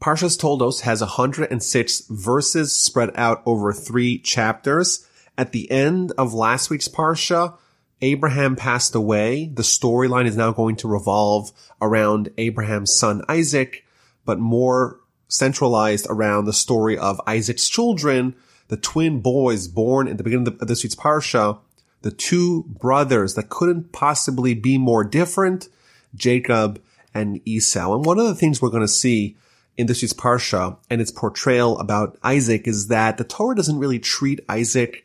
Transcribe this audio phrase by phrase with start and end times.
[0.00, 5.06] Parshas Toldos has 106 verses spread out over three chapters.
[5.36, 7.58] At the end of last week's Parsha,
[8.00, 9.50] Abraham passed away.
[9.52, 11.52] The storyline is now going to revolve
[11.82, 13.84] around Abraham's son Isaac,
[14.24, 18.34] but more centralized around the story of Isaac's children,
[18.68, 21.58] the twin boys born at the beginning of this week's Parsha,
[22.00, 25.68] the two brothers that couldn't possibly be more different,
[26.14, 26.80] Jacob
[27.12, 27.94] and Esau.
[27.94, 29.36] And one of the things we're going to see
[29.80, 33.98] in this week's Parsha and its portrayal about Isaac is that the Torah doesn't really
[33.98, 35.04] treat Isaac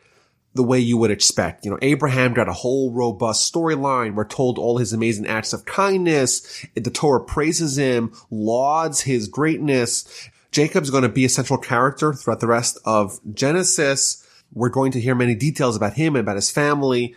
[0.54, 1.66] the way you would expect.
[1.66, 4.16] You know, Abraham got a whole robust storyline.
[4.16, 6.66] We're told all his amazing acts of kindness.
[6.76, 10.30] The Torah praises him, lauds his greatness.
[10.52, 14.26] Jacob's going to be a central character throughout the rest of Genesis.
[14.54, 17.16] We're going to hear many details about him and about his family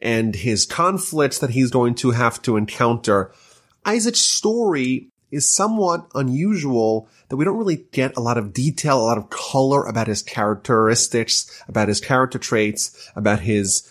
[0.00, 3.32] and his conflicts that he's going to have to encounter.
[3.84, 9.02] Isaac's story is somewhat unusual that we don't really get a lot of detail, a
[9.02, 13.90] lot of color about his characteristics, about his character traits, about his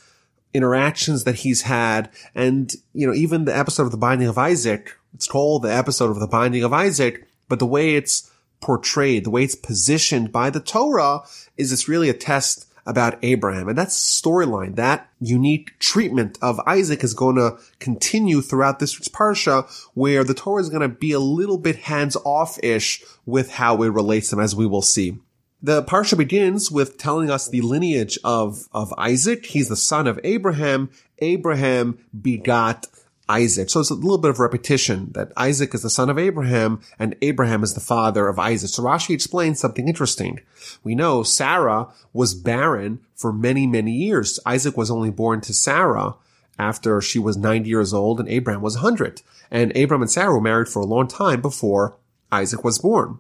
[0.54, 2.10] interactions that he's had.
[2.34, 6.12] And, you know, even the episode of the binding of Isaac, it's called the episode
[6.12, 10.50] of the binding of Isaac, but the way it's portrayed, the way it's positioned by
[10.50, 11.22] the Torah
[11.58, 13.68] is it's really a test about Abraham.
[13.68, 19.08] And that storyline, that unique treatment of Isaac is going to continue throughout this week's
[19.08, 23.90] Parsha, where the Torah is going to be a little bit hands-off-ish with how it
[23.90, 25.18] relates them, as we will see.
[25.64, 29.48] The Parsha begins with telling us the lineage of, of Isaac.
[29.48, 30.92] He's the son of Abraham.
[31.20, 32.86] Abraham begot
[33.28, 33.70] Isaac.
[33.70, 37.16] So it's a little bit of repetition that Isaac is the son of Abraham and
[37.22, 38.70] Abraham is the father of Isaac.
[38.70, 40.42] So Rashi explains something interesting.
[40.84, 44.40] We know Sarah was barren for many, many years.
[44.46, 46.16] Isaac was only born to Sarah
[46.60, 49.22] after she was 90 years old and Abraham was 100.
[49.50, 51.98] And Abraham and Sarah were married for a long time before
[52.32, 53.20] Isaac was born.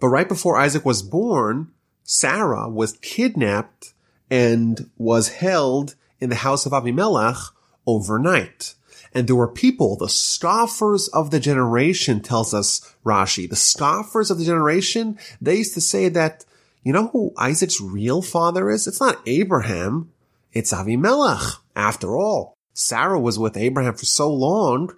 [0.00, 3.92] But right before Isaac was born, Sarah was kidnapped
[4.30, 7.50] and was held in the house of Avimelech
[7.86, 8.74] overnight.
[9.12, 14.38] And there were people, the scoffers of the generation tells us Rashi, the scoffers of
[14.38, 16.44] the generation, they used to say that,
[16.84, 18.86] you know who Isaac's real father is?
[18.86, 20.12] It's not Abraham.
[20.52, 21.56] It's Avimelech.
[21.74, 24.94] After all, Sarah was with Abraham for so long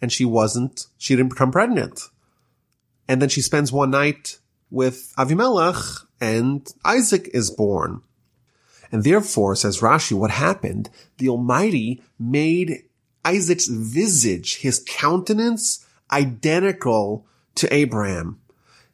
[0.00, 2.08] and she wasn't, she didn't become pregnant.
[3.08, 4.38] And then she spends one night
[4.70, 8.02] with Avimelech and Isaac is born.
[8.90, 10.90] And therefore, says Rashi, what happened?
[11.18, 12.82] The Almighty made
[13.24, 18.40] Isaac's visage, his countenance, identical to Abraham.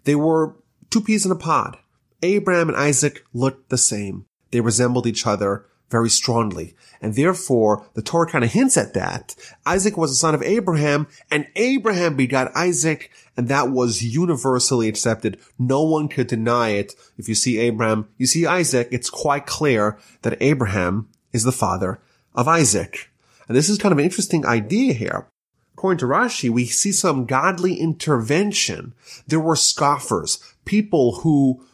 [0.04, 0.56] They were
[0.90, 1.78] two peas in a pod.
[2.22, 4.26] Abraham and Isaac looked the same.
[4.50, 6.74] They resembled each other very strongly.
[7.00, 9.34] And therefore, the Torah kind of hints at that.
[9.64, 15.38] Isaac was the son of Abraham, and Abraham begot Isaac, and that was universally accepted.
[15.58, 16.94] No one could deny it.
[17.16, 22.00] If you see Abraham, you see Isaac, it's quite clear that Abraham is the father
[22.34, 23.10] of Isaac.
[23.48, 25.26] And this is kind of an interesting idea here.
[25.74, 28.94] According to Rashi, we see some godly intervention.
[29.26, 31.64] There were scoffers, people who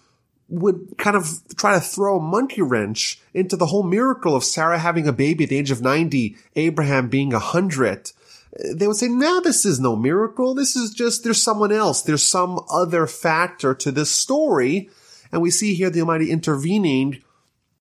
[0.49, 4.79] would kind of try to throw a monkey wrench into the whole miracle of Sarah
[4.79, 8.13] having a baby at the age of 90, Abraham being 100.
[8.73, 10.55] They would say, no, this is no miracle.
[10.55, 12.03] This is just, there's someone else.
[12.03, 14.91] There's some other factor to this story.
[15.33, 17.23] And we see here the Almighty intervening,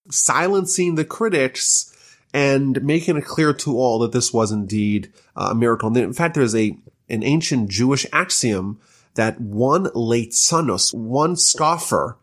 [0.09, 1.92] silencing the critics
[2.33, 5.87] and making it clear to all that this was indeed uh, a miracle.
[5.87, 6.75] And in fact, there's a,
[7.07, 8.79] an ancient Jewish axiom
[9.13, 12.17] that one leitzanus, one scoffer,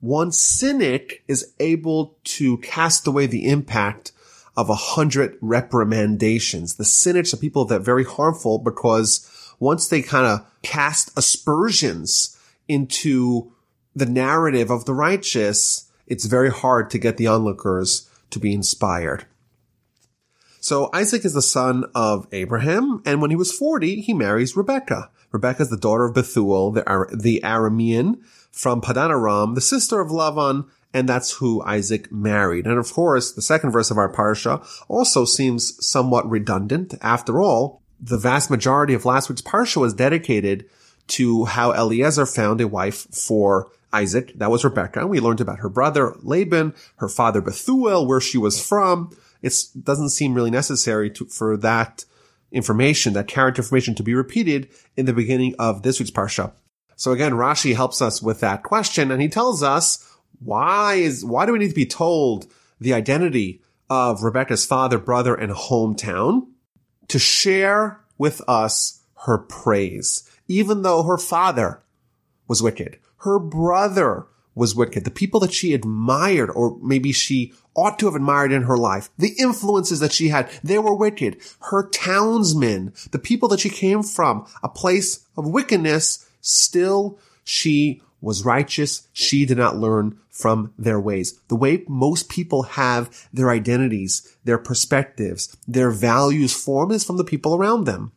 [0.00, 4.12] one cynic is able to cast away the impact
[4.56, 6.76] of a hundred reprimandations.
[6.76, 9.26] The cynics are people that are very harmful because
[9.58, 13.52] once they kind of cast aspersions into
[13.94, 19.26] the narrative of the righteous, it's very hard to get the onlookers to be inspired.
[20.60, 25.10] So Isaac is the son of Abraham, and when he was 40, he marries Rebecca.
[25.32, 28.20] Rebecca is the daughter of Bethuel, the, Ar- the Aramean
[28.50, 32.66] from Padan Aram, the sister of Lavan, and that's who Isaac married.
[32.66, 36.94] And of course, the second verse of our parsha also seems somewhat redundant.
[37.00, 40.68] After all, the vast majority of last week's parsha was dedicated
[41.08, 44.32] to how Eliezer found a wife for Isaac.
[44.36, 45.00] That was Rebecca.
[45.00, 49.54] and We learned about her brother Laban, her father Bethuel, where she was from it
[49.82, 52.04] doesn't seem really necessary to, for that
[52.52, 56.52] information, that character information to be repeated in the beginning of this week's Parsha.
[56.96, 60.06] So again, Rashi helps us with that question and he tells us
[60.40, 62.46] why is, why do we need to be told
[62.80, 66.46] the identity of Rebecca's father, brother, and hometown
[67.08, 71.82] to share with us her praise, even though her father
[72.46, 72.98] was wicked.
[73.18, 74.26] Her brother
[74.60, 75.04] was wicked.
[75.04, 79.08] The people that she admired, or maybe she ought to have admired in her life,
[79.16, 81.38] the influences that she had, they were wicked.
[81.70, 88.44] Her townsmen, the people that she came from, a place of wickedness, still she was
[88.44, 89.08] righteous.
[89.14, 91.40] She did not learn from their ways.
[91.48, 97.24] The way most people have their identities, their perspectives, their values formed is from the
[97.24, 98.12] people around them.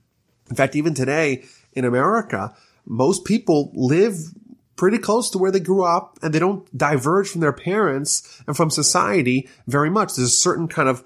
[0.50, 2.54] In fact, even today in America,
[2.86, 4.34] most people live
[4.75, 8.58] pretty close to where they grew up and they don't diverge from their parents and
[8.58, 10.16] from society very much.
[10.16, 11.04] There's a certain kind of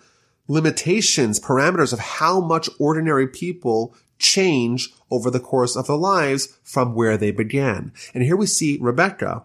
[0.47, 6.95] limitations, parameters of how much ordinary people change over the course of their lives from
[6.95, 7.91] where they began.
[8.13, 9.43] And here we see Rebecca.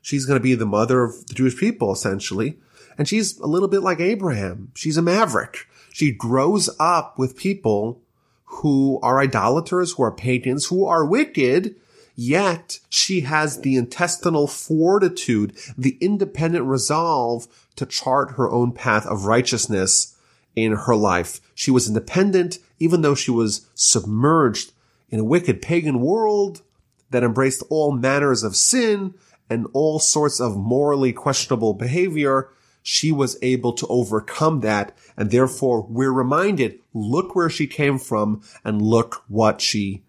[0.00, 2.58] She's going to be the mother of the Jewish people, essentially.
[2.96, 4.70] And she's a little bit like Abraham.
[4.74, 5.66] She's a maverick.
[5.92, 8.00] She grows up with people
[8.44, 11.74] who are idolaters, who are pagans, who are wicked,
[12.16, 17.46] yet she has the intestinal fortitude, the independent resolve
[17.76, 20.16] to chart her own path of righteousness
[20.56, 21.40] in her life.
[21.54, 24.72] She was independent, even though she was submerged
[25.10, 26.62] in a wicked pagan world
[27.10, 29.14] that embraced all manners of sin
[29.48, 32.48] and all sorts of morally questionable behavior.
[32.82, 34.96] She was able to overcome that.
[35.16, 40.02] And therefore we're reminded, look where she came from and look what she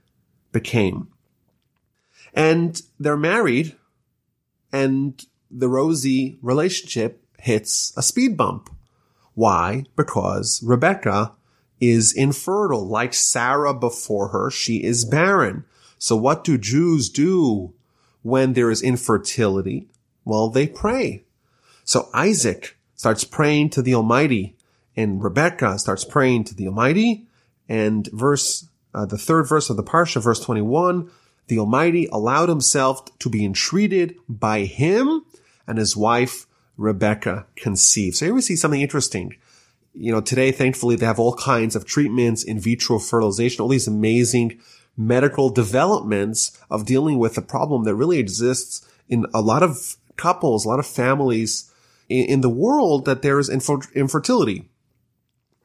[0.51, 1.09] became.
[2.37, 3.75] And they're married
[4.71, 8.69] and the Rosie relationship hits a speed bump.
[9.33, 9.85] Why?
[9.95, 11.33] Because Rebecca
[11.79, 12.87] is infertile.
[12.87, 15.65] Like Sarah before her, she is barren.
[15.97, 17.73] So what do Jews do
[18.21, 19.87] when there is infertility?
[20.23, 21.23] Well, they pray.
[21.83, 24.57] So Isaac starts praying to the Almighty
[24.95, 27.27] and Rebecca starts praying to the Almighty.
[27.69, 31.09] And verse, uh, the third verse of the Parsha, verse 21,
[31.47, 35.23] the Almighty allowed himself to be entreated by him
[35.65, 36.45] and his wife
[36.77, 38.15] Rebecca conceived.
[38.15, 39.35] So here we see something interesting.
[39.93, 43.87] You know, today, thankfully, they have all kinds of treatments, in vitro fertilization, all these
[43.87, 44.59] amazing
[44.95, 50.65] medical developments of dealing with a problem that really exists in a lot of couples,
[50.65, 51.71] a lot of families
[52.09, 54.69] in, in the world that there is infertility.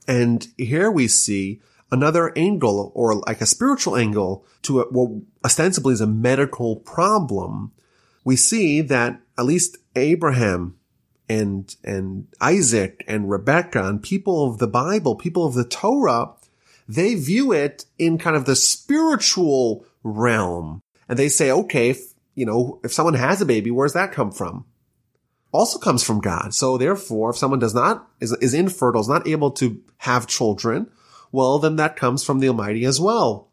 [0.08, 1.60] And here we see
[1.92, 7.70] another angle or like a spiritual angle to a, what ostensibly is a medical problem.
[8.24, 10.78] We see that at least Abraham
[11.28, 16.32] and, and Isaac and Rebecca and people of the Bible, people of the Torah,
[16.88, 20.80] they view it in kind of the spiritual realm.
[21.08, 24.32] And they say, okay, if, you know, if someone has a baby, where's that come
[24.32, 24.64] from?
[25.52, 26.54] Also comes from God.
[26.54, 30.90] So therefore, if someone does not, is, is infertile, is not able to have children,
[31.32, 33.48] well, then that comes from the Almighty as well.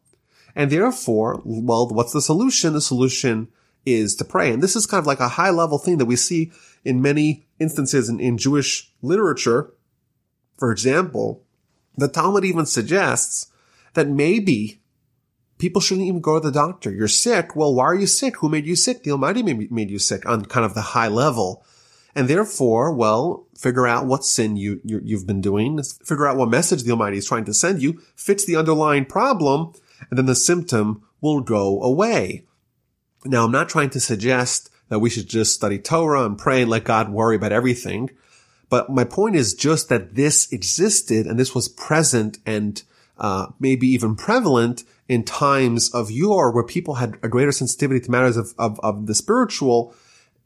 [0.55, 2.73] And therefore, well, what's the solution?
[2.73, 3.47] The solution
[3.85, 4.51] is to pray.
[4.51, 6.51] And this is kind of like a high level thing that we see
[6.83, 9.73] in many instances in, in Jewish literature.
[10.57, 11.43] For example,
[11.97, 13.51] the Talmud even suggests
[13.93, 14.81] that maybe
[15.57, 16.91] people shouldn't even go to the doctor.
[16.91, 17.55] You're sick.
[17.55, 18.37] Well, why are you sick?
[18.37, 19.03] Who made you sick?
[19.03, 21.63] The Almighty made you sick on kind of the high level.
[22.19, 25.81] And therefore, well, figure out what sin you, you have been doing.
[26.03, 28.01] Figure out what message the Almighty is trying to send you.
[28.13, 29.71] Fix the underlying problem,
[30.09, 32.43] and then the symptom will go away.
[33.23, 36.69] Now, I'm not trying to suggest that we should just study Torah and pray and
[36.69, 38.09] let God worry about everything.
[38.67, 42.83] But my point is just that this existed and this was present and
[43.17, 48.11] uh, maybe even prevalent in times of yore where people had a greater sensitivity to
[48.11, 49.95] matters of, of, of the spiritual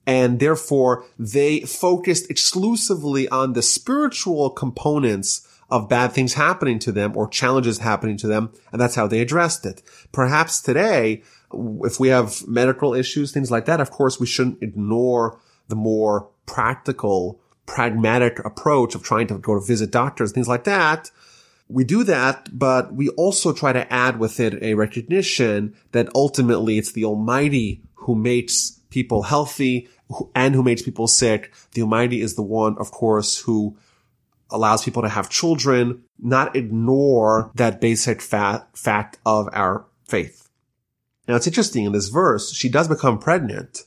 [0.06, 7.16] and therefore they focused exclusively on the spiritual components of bad things happening to them
[7.16, 8.52] or challenges happening to them.
[8.72, 9.82] And that's how they addressed it.
[10.12, 11.24] Perhaps today
[11.84, 16.30] if we have medical issues, things like that, of course, we shouldn't ignore the more
[16.46, 21.12] practical, pragmatic approach of trying to go to visit doctors, things like that.
[21.70, 26.78] We do that, but we also try to add with it a recognition that ultimately
[26.78, 29.90] it's the Almighty who makes people healthy
[30.36, 31.52] and who makes people sick.
[31.74, 33.76] The Almighty is the one, of course, who
[34.52, 40.48] allows people to have children, not ignore that basic fact of our faith.
[41.28, 43.86] Now it's interesting in this verse, she does become pregnant,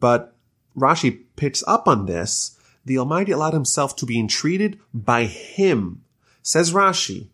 [0.00, 0.34] but
[0.76, 2.58] Rashi picks up on this.
[2.84, 6.02] The Almighty allowed himself to be entreated by him.
[6.42, 7.28] Says Rashi,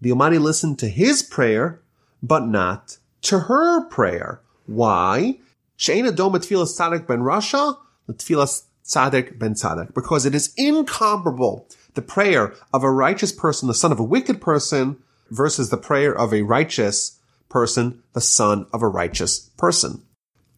[0.00, 1.82] the Almighty listened to his prayer,
[2.22, 4.40] but not to her prayer.
[4.66, 5.38] Why?
[5.78, 7.78] She'ena dom tfilas tzaddik ben rasha,
[8.10, 9.94] tfilas tzaddik ben tzaddik.
[9.94, 14.40] Because it is incomparable the prayer of a righteous person, the son of a wicked
[14.40, 14.98] person,
[15.30, 17.18] versus the prayer of a righteous
[17.48, 20.02] person, the son of a righteous person.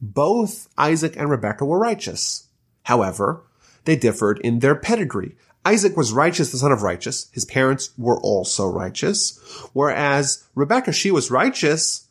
[0.00, 2.48] both Isaac and Rebekah were righteous.
[2.84, 3.42] However,
[3.84, 5.36] they differed in their pedigree.
[5.64, 7.28] Isaac was righteous, the son of righteous.
[7.32, 9.38] His parents were also righteous.
[9.74, 12.08] Whereas Rebekah, she was righteous,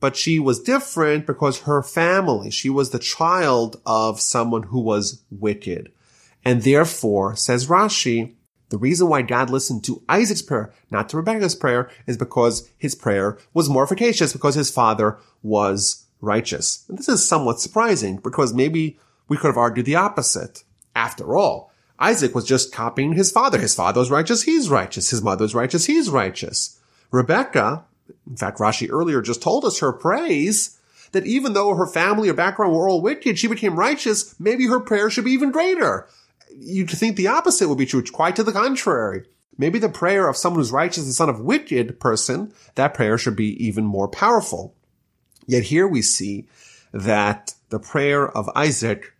[0.00, 5.22] but she was different because her family, she was the child of someone who was
[5.30, 5.92] wicked.
[6.44, 8.34] And therefore, says Rashi,
[8.70, 12.94] the reason why God listened to Isaac's prayer, not to Rebekah's prayer, is because his
[12.94, 16.84] prayer was more efficacious because his father was righteous.
[16.88, 20.64] And this is somewhat surprising because maybe we could have argued the opposite.
[20.94, 23.58] After all, Isaac was just copying his father.
[23.58, 25.10] His father was righteous, he's righteous.
[25.10, 26.78] His mother was righteous, he's righteous.
[27.10, 27.84] Rebecca,
[28.28, 30.78] in fact, Rashi earlier just told us her praise
[31.12, 34.34] that even though her family or background were all wicked, she became righteous.
[34.38, 36.08] Maybe her prayer should be even greater.
[36.56, 38.02] You'd think the opposite would be true.
[38.02, 39.24] Quite to the contrary.
[39.58, 43.36] Maybe the prayer of someone who's righteous, the son of wicked person, that prayer should
[43.36, 44.74] be even more powerful.
[45.46, 46.48] Yet here we see
[46.92, 49.12] that the prayer of Isaac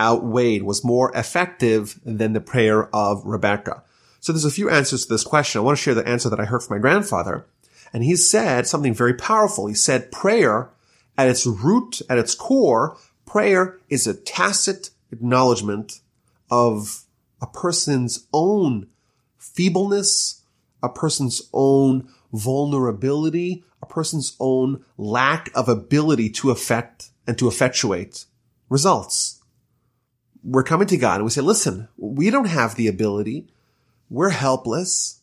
[0.00, 3.82] outweighed, was more effective than the prayer of Rebecca.
[4.20, 5.60] So there's a few answers to this question.
[5.60, 7.46] I want to share the answer that I heard from my grandfather.
[7.92, 9.66] And he said something very powerful.
[9.66, 10.70] He said prayer
[11.16, 16.00] at its root, at its core, prayer is a tacit acknowledgement
[16.50, 17.04] of
[17.40, 18.88] a person's own
[19.38, 20.42] feebleness,
[20.82, 28.26] a person's own vulnerability, a person's own lack of ability to affect and to effectuate
[28.68, 29.40] results.
[30.44, 33.48] We're coming to God and we say, listen, we don't have the ability.
[34.08, 35.17] We're helpless.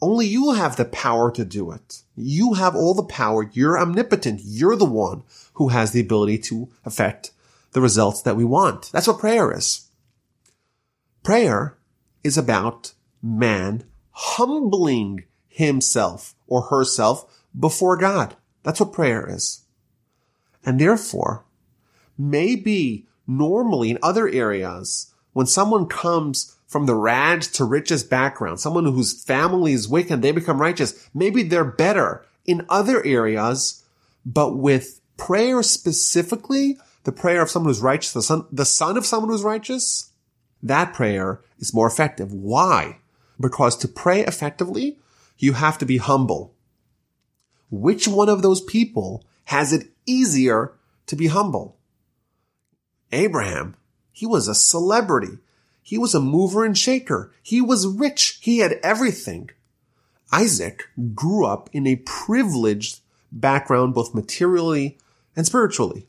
[0.00, 2.02] Only you have the power to do it.
[2.14, 3.48] You have all the power.
[3.52, 4.40] You're omnipotent.
[4.44, 5.22] You're the one
[5.54, 7.32] who has the ability to affect
[7.72, 8.90] the results that we want.
[8.92, 9.88] That's what prayer is.
[11.22, 11.78] Prayer
[12.22, 18.36] is about man humbling himself or herself before God.
[18.62, 19.62] That's what prayer is.
[20.64, 21.44] And therefore,
[22.18, 28.84] maybe normally in other areas, when someone comes from the rags to riches background, someone
[28.84, 33.84] whose family is wicked, they become righteous, maybe they're better in other areas,
[34.24, 39.06] but with prayer specifically, the prayer of someone who's righteous, the son, the son of
[39.06, 40.10] someone who's righteous,
[40.62, 42.32] that prayer is more effective.
[42.32, 42.98] Why?
[43.38, 44.98] Because to pray effectively,
[45.38, 46.54] you have to be humble.
[47.70, 50.72] Which one of those people has it easier
[51.06, 51.76] to be humble?
[53.12, 53.76] Abraham,
[54.12, 55.38] he was a celebrity.
[55.86, 57.32] He was a mover and shaker.
[57.44, 58.40] He was rich.
[58.42, 59.50] He had everything.
[60.32, 64.98] Isaac grew up in a privileged background, both materially
[65.36, 66.08] and spiritually.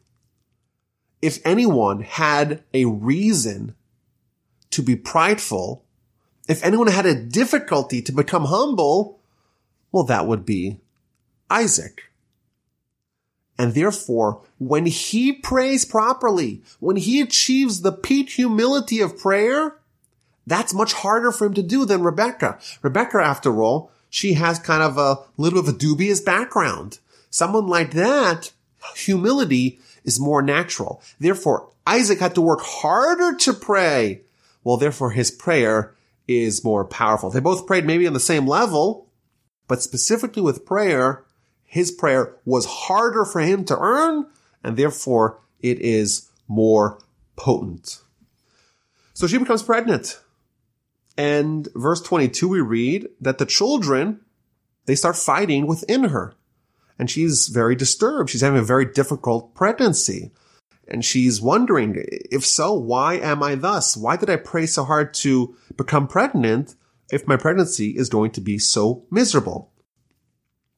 [1.22, 3.76] If anyone had a reason
[4.72, 5.86] to be prideful,
[6.48, 9.20] if anyone had a difficulty to become humble,
[9.92, 10.80] well, that would be
[11.52, 12.07] Isaac.
[13.58, 19.80] And therefore, when he prays properly, when he achieves the peak humility of prayer,
[20.46, 22.60] that's much harder for him to do than Rebecca.
[22.82, 27.00] Rebecca, after all, she has kind of a little bit of a dubious background.
[27.30, 28.52] Someone like that,
[28.96, 31.02] humility is more natural.
[31.20, 34.22] Therefore, Isaac had to work harder to pray.
[34.64, 35.96] Well, therefore his prayer
[36.28, 37.30] is more powerful.
[37.30, 39.08] They both prayed maybe on the same level,
[39.68, 41.24] but specifically with prayer,
[41.68, 44.26] his prayer was harder for him to earn,
[44.64, 47.00] and therefore it is more
[47.36, 48.02] potent.
[49.14, 50.20] So she becomes pregnant.
[51.18, 54.22] And verse 22, we read that the children,
[54.86, 56.34] they start fighting within her.
[56.98, 58.30] And she's very disturbed.
[58.30, 60.32] She's having a very difficult pregnancy.
[60.88, 63.98] And she's wondering, if so, why am I thus?
[63.98, 66.76] Why did I pray so hard to become pregnant
[67.12, 69.74] if my pregnancy is going to be so miserable?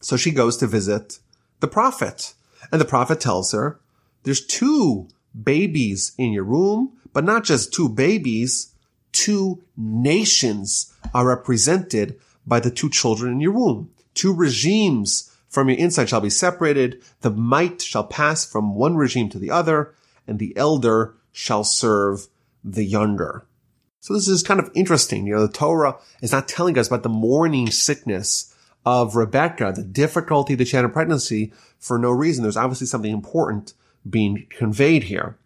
[0.01, 1.19] So she goes to visit
[1.59, 2.33] the prophet
[2.71, 3.79] and the prophet tells her
[4.23, 5.07] there's two
[5.43, 8.73] babies in your room, but not just two babies,
[9.11, 13.91] two nations are represented by the two children in your womb.
[14.13, 17.01] Two regimes from your inside shall be separated.
[17.21, 19.93] The might shall pass from one regime to the other
[20.27, 22.27] and the elder shall serve
[22.63, 23.45] the younger.
[24.01, 25.27] So this is kind of interesting.
[25.27, 28.48] You know, the Torah is not telling us about the morning sickness
[28.85, 32.43] of Rebecca, the difficulty that she had in pregnancy for no reason.
[32.43, 33.73] There's obviously something important
[34.09, 35.37] being conveyed here.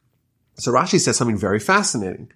[0.55, 2.31] So Rashi says something very fascinating.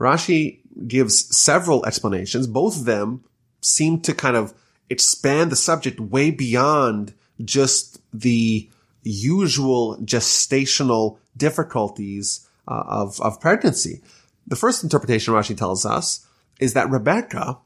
[0.00, 2.46] Rashi gives several explanations.
[2.46, 3.24] Both of them
[3.60, 4.54] seem to kind of
[4.90, 7.14] expand the subject way beyond
[7.44, 8.68] just the
[9.02, 14.02] usual gestational difficulties uh, of, of pregnancy.
[14.46, 16.26] The first interpretation Rashi tells us
[16.60, 17.58] is that Rebecca,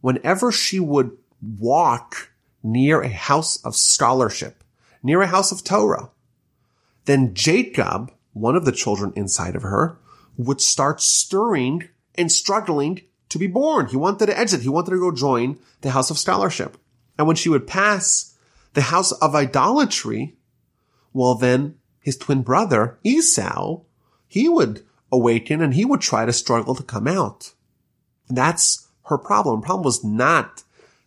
[0.00, 1.16] whenever she would
[1.58, 2.30] walk
[2.62, 4.64] near a house of scholarship,
[5.02, 6.10] near a house of Torah,
[7.04, 9.98] then Jacob, one of the children inside of her
[10.36, 13.86] would start stirring and struggling to be born.
[13.86, 14.62] He wanted to exit.
[14.62, 16.76] He wanted to go join the house of scholarship.
[17.18, 18.36] And when she would pass
[18.74, 20.36] the house of idolatry,
[21.12, 23.80] well, then his twin brother, Esau,
[24.26, 27.52] he would awaken and he would try to struggle to come out.
[28.28, 29.62] And that's her problem.
[29.62, 30.62] Problem was not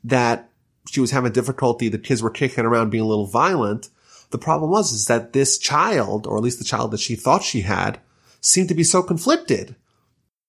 [0.09, 0.49] that
[0.89, 1.89] she was having difficulty.
[1.89, 3.89] The kids were kicking around being a little violent.
[4.31, 7.43] The problem was, is that this child, or at least the child that she thought
[7.43, 7.99] she had,
[8.41, 9.75] seemed to be so conflicted.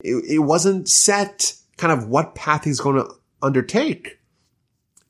[0.03, 3.11] It, it wasn't set kind of what path he's going to
[3.43, 4.19] undertake.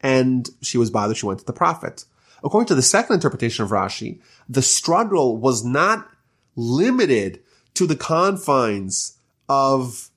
[0.00, 1.16] And she was bothered.
[1.16, 2.04] She went to the prophet.
[2.42, 6.08] According to the second interpretation of Rashi, the struggle was not
[6.56, 7.42] limited
[7.74, 10.10] to the confines of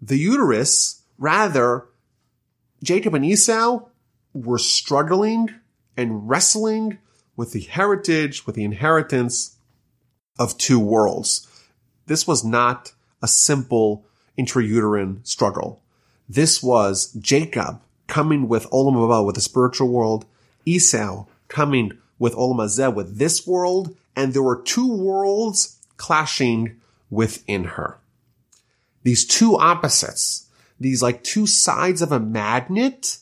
[0.00, 1.02] the uterus.
[1.18, 1.86] Rather,
[2.84, 3.80] Jacob and Esau
[4.32, 5.50] were struggling
[5.96, 6.98] and wrestling
[7.36, 9.56] with the heritage, with the inheritance
[10.38, 11.48] of two worlds.
[12.06, 14.04] This was not a simple
[14.38, 15.82] intrauterine struggle.
[16.28, 20.26] This was Jacob coming with Olam Haba, with the spiritual world,
[20.66, 27.64] Esau coming with Olam Hazeh, with this world, and there were two worlds clashing within
[27.64, 27.98] her.
[29.02, 30.43] These two opposites,
[30.78, 33.18] these like two sides of a magnet,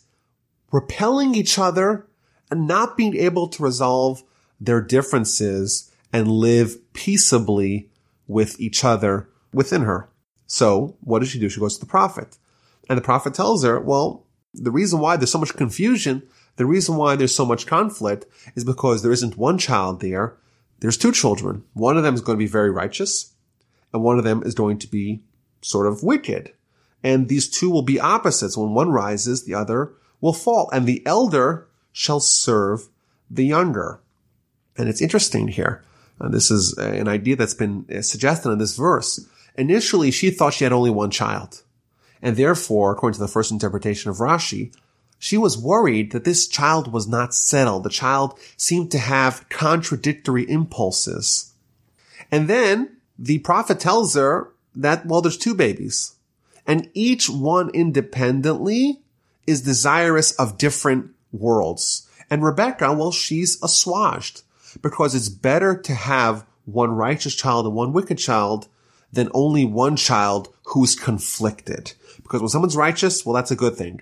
[0.71, 2.07] repelling each other
[2.51, 4.23] and not being able to resolve
[4.61, 7.91] their differences and live peaceably
[8.27, 10.09] with each other within her.
[10.47, 11.49] So what does she do?
[11.49, 12.37] She goes to the prophet.
[12.89, 16.23] And the prophet tells her, well, the reason why there's so much confusion,
[16.57, 20.37] the reason why there's so much conflict is because there isn't one child there.
[20.81, 21.65] There's two children.
[21.73, 23.33] One of them is going to be very righteous
[23.93, 25.23] and one of them is going to be
[25.61, 26.53] sort of wicked.
[27.03, 28.57] And these two will be opposites.
[28.57, 32.89] When one rises, the other will fall and the elder shall serve
[33.31, 34.01] the younger.
[34.77, 35.83] And it's interesting here.
[36.21, 39.27] Uh, this is an idea that's been uh, suggested in this verse.
[39.57, 41.63] Initially, she thought she had only one child.
[42.23, 44.73] And therefore, according to the first interpretation of Rashi,
[45.19, 47.85] she was worried that this child was not settled.
[47.85, 51.53] The child seemed to have contradictory impulses.
[52.31, 56.15] And then the prophet tells her that, well, there's two babies
[56.67, 59.01] and each one independently
[59.47, 62.09] is desirous of different worlds.
[62.31, 64.43] And Rebecca, well, she's assuaged
[64.81, 68.69] because it's better to have one righteous child and one wicked child
[69.13, 71.93] than only one child who's conflicted.
[72.23, 74.01] Because when someone's righteous, well, that's a good thing.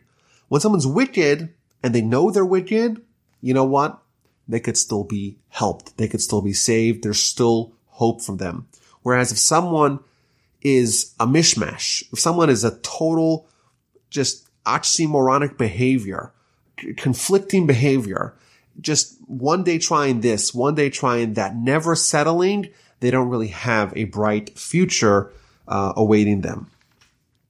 [0.49, 3.03] When someone's wicked and they know they're wicked,
[3.41, 4.01] you know what?
[4.47, 5.97] They could still be helped.
[5.97, 7.03] They could still be saved.
[7.03, 8.69] There's still hope for them.
[9.03, 10.01] Whereas if someone
[10.63, 13.49] is a mishmash, if someone is a total
[14.11, 16.33] just oxymoronic behavior,
[16.97, 18.35] conflicting behavior,
[18.81, 22.69] just one day trying this, one day trying that, never settling,
[23.01, 25.33] they don't really have a bright future
[25.67, 26.71] uh, awaiting them.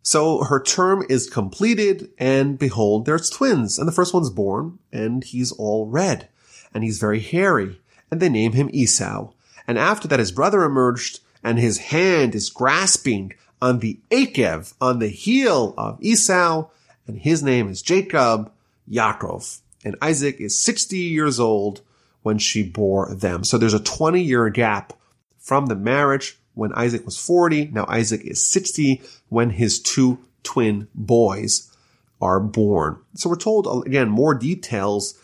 [0.03, 5.23] So her term is completed and behold, there's twins and the first one's born and
[5.23, 6.29] he's all red
[6.73, 9.31] and he's very hairy and they name him Esau.
[9.67, 14.99] And after that, his brother emerged and his hand is grasping on the Akev, on
[14.99, 16.69] the heel of Esau
[17.11, 18.53] and his name is Jacob
[18.89, 19.63] Yaakov.
[19.85, 21.81] And Isaac is 60 years old
[22.23, 23.43] when she bore them.
[23.43, 24.93] So there's a 20 year gap
[25.37, 27.67] from the marriage when Isaac was 40.
[27.73, 31.75] Now Isaac is 60 when his two twin boys
[32.21, 33.01] are born.
[33.17, 35.19] So we're told again more details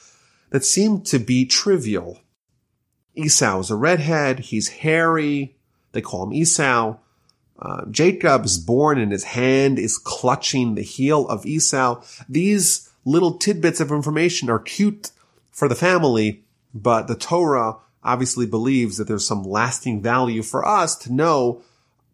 [0.50, 2.20] that seem to be trivial.
[3.14, 4.40] Esau is a redhead.
[4.40, 5.55] He's hairy.
[5.96, 6.98] They call him Esau.
[7.58, 12.02] Uh, Jacob is born and his hand is clutching the heel of Esau.
[12.28, 15.10] These little tidbits of information are cute
[15.50, 20.96] for the family, but the Torah obviously believes that there's some lasting value for us
[20.96, 21.62] to know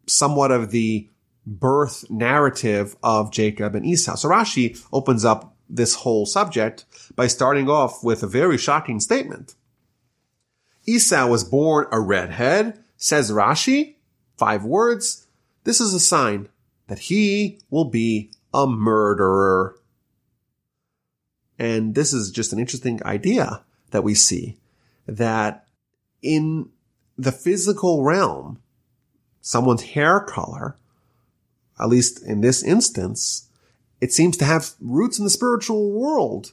[0.07, 1.09] somewhat of the
[1.45, 4.15] birth narrative of Jacob and Esau.
[4.15, 6.85] So Rashi opens up this whole subject
[7.17, 9.57] by starting off with a very shocking statement.
[10.87, 13.97] Esau was born a redhead, says Rashi,
[14.37, 15.27] five words.
[15.65, 16.49] This is a sign
[16.87, 19.75] that he will be a murderer.
[21.59, 24.57] And this is just an interesting idea that we see
[25.09, 25.67] that
[26.23, 26.69] in
[27.19, 28.63] the physical realm,
[29.41, 30.77] someone's hair color,
[31.81, 33.49] at least in this instance,
[34.01, 36.53] it seems to have roots in the spiritual world.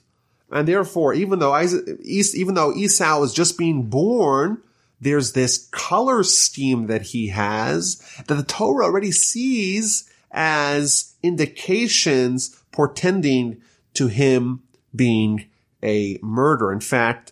[0.50, 4.64] And therefore, even though Isaac, even though Esau is just being born,
[5.02, 13.62] there's this color scheme that he has that the Torah already sees as indications portending
[13.94, 14.62] to him
[14.96, 15.46] being
[15.84, 16.72] a murderer.
[16.72, 17.32] In fact,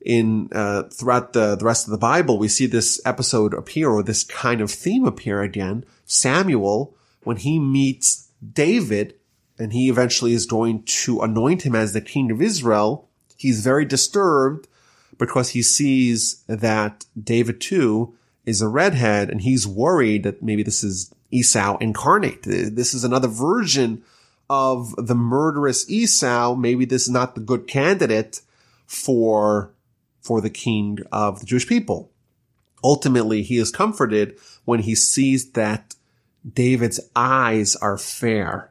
[0.00, 4.02] in uh, throughout the the rest of the Bible, we see this episode appear or
[4.02, 5.84] this kind of theme appear again.
[6.04, 9.14] Samuel, when he meets David,
[9.58, 13.84] and he eventually is going to anoint him as the king of Israel, he's very
[13.84, 14.68] disturbed
[15.18, 20.84] because he sees that David too is a redhead, and he's worried that maybe this
[20.84, 22.42] is Esau incarnate.
[22.42, 24.02] This is another version
[24.50, 26.54] of the murderous Esau.
[26.54, 28.40] Maybe this is not the good candidate
[28.86, 29.70] for
[30.20, 32.10] for the king of the Jewish people.
[32.82, 35.94] Ultimately, he is comforted when he sees that
[36.50, 38.70] David's eyes are fair.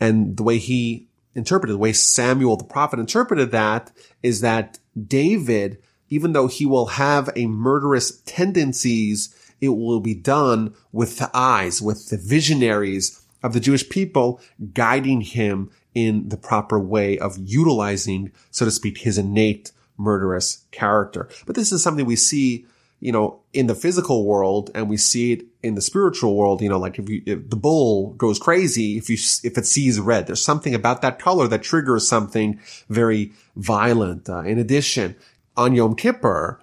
[0.00, 5.78] And the way he interpreted, the way Samuel the prophet interpreted that is that David,
[6.08, 11.80] even though he will have a murderous tendencies, it will be done with the eyes,
[11.80, 14.40] with the visionaries of the Jewish people
[14.72, 21.28] guiding him in the proper way of utilizing, so to speak, his innate murderous character.
[21.46, 22.66] But this is something we see,
[23.00, 26.68] you know, in the physical world and we see it in the spiritual world, you
[26.68, 30.26] know, like if, you, if the bull goes crazy, if you, if it sees red,
[30.26, 34.28] there's something about that color that triggers something very violent.
[34.28, 35.14] Uh, in addition,
[35.56, 36.60] on Yom Kippur,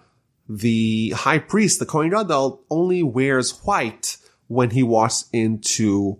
[0.49, 4.17] the high priest, the Kohen Gadol, only wears white
[4.47, 6.19] when he walks into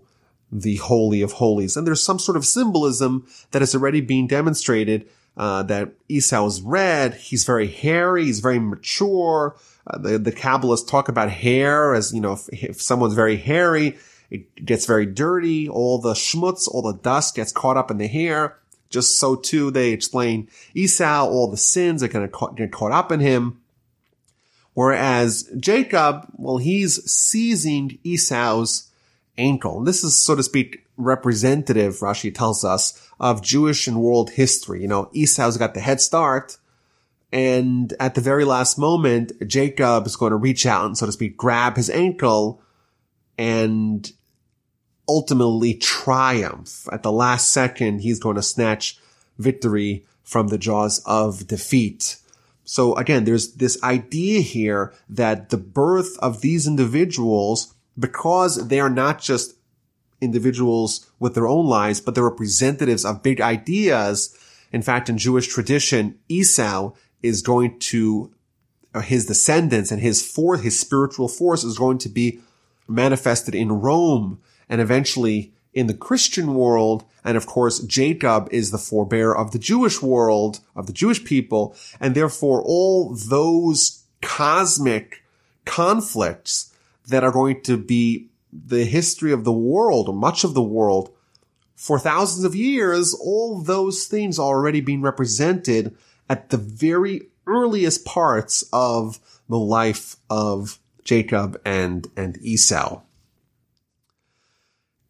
[0.50, 1.76] the Holy of Holies.
[1.76, 7.14] And there's some sort of symbolism that is already being demonstrated uh, that is red.
[7.14, 8.26] He's very hairy.
[8.26, 9.56] He's very mature.
[9.86, 13.98] Uh, the, the Kabbalists talk about hair as, you know, if, if, someone's very hairy,
[14.30, 15.68] it gets very dirty.
[15.68, 18.58] All the schmutz, all the dust gets caught up in the hair.
[18.88, 23.10] Just so too, they explain Esau, all the sins are going to get caught up
[23.12, 23.60] in him.
[24.72, 28.90] Whereas Jacob, well, he's seizing Esau's
[29.36, 29.78] ankle.
[29.78, 34.82] And this is, so to speak, representative, Rashi tells us, of Jewish and world history.
[34.82, 36.56] You know, Esau's got the head start.
[37.34, 41.12] And at the very last moment, Jacob is going to reach out and, so to
[41.12, 42.62] speak, grab his ankle
[43.36, 44.10] and
[45.08, 46.88] ultimately triumph.
[46.92, 49.00] At the last second, he's going to snatch
[49.36, 52.18] victory from the jaws of defeat.
[52.64, 58.88] So again, there's this idea here that the birth of these individuals, because they are
[58.88, 59.56] not just
[60.20, 64.38] individuals with their own lives, but they're representatives of big ideas.
[64.72, 66.92] In fact, in Jewish tradition, Esau
[67.24, 68.30] is going to,
[68.94, 72.40] uh, his descendants and his force, his spiritual force is going to be
[72.86, 77.04] manifested in Rome and eventually in the Christian world.
[77.24, 81.74] And of course, Jacob is the forebear of the Jewish world, of the Jewish people.
[81.98, 85.24] And therefore, all those cosmic
[85.64, 86.72] conflicts
[87.08, 91.10] that are going to be the history of the world, or much of the world,
[91.74, 95.96] for thousands of years, all those things are already being represented
[96.28, 103.02] at the very earliest parts of the life of Jacob and, and Esau.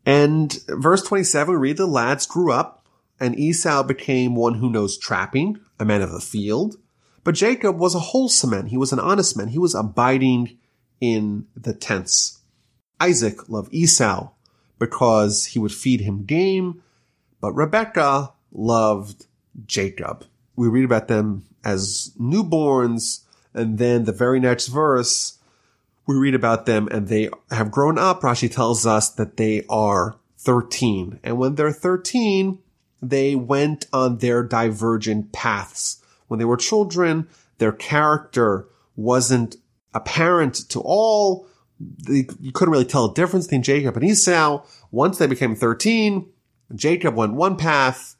[0.06, 2.86] And verse 27, we read the lads grew up
[3.20, 6.76] and Esau became one who knows trapping, a man of the field.
[7.22, 8.66] But Jacob was a wholesome man.
[8.66, 9.48] He was an honest man.
[9.48, 10.58] He was abiding
[11.00, 12.40] in the tents.
[13.00, 14.30] Isaac loved Esau
[14.78, 16.82] because he would feed him game,
[17.40, 19.26] but Rebekah loved
[19.64, 20.26] Jacob.
[20.56, 23.20] We read about them as newborns,
[23.54, 25.38] and then the very next verse,
[26.06, 28.20] we read about them and they have grown up.
[28.20, 31.20] Rashi tells us that they are 13.
[31.22, 32.58] And when they're 13,
[33.00, 36.02] they went on their divergent paths.
[36.28, 39.56] When they were children, their character wasn't
[39.94, 41.46] apparent to all.
[41.80, 44.64] They, you couldn't really tell the difference between Jacob and Esau.
[44.90, 46.26] Once they became 13,
[46.74, 48.16] Jacob went one path,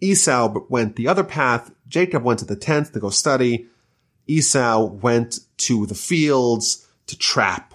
[0.00, 1.70] Esau went the other path.
[1.88, 3.66] Jacob went to the tent to go study.
[4.26, 7.74] Esau went to the fields to trap.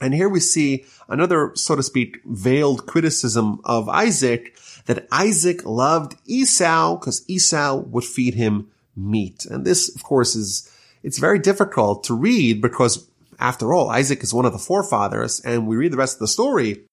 [0.00, 6.16] And here we see another, so to speak, veiled criticism of Isaac that Isaac loved
[6.26, 9.46] Esau because Esau would feed him meat.
[9.46, 10.70] And this, of course, is,
[11.02, 15.66] it's very difficult to read because after all, Isaac is one of the forefathers and
[15.66, 16.84] we read the rest of the story.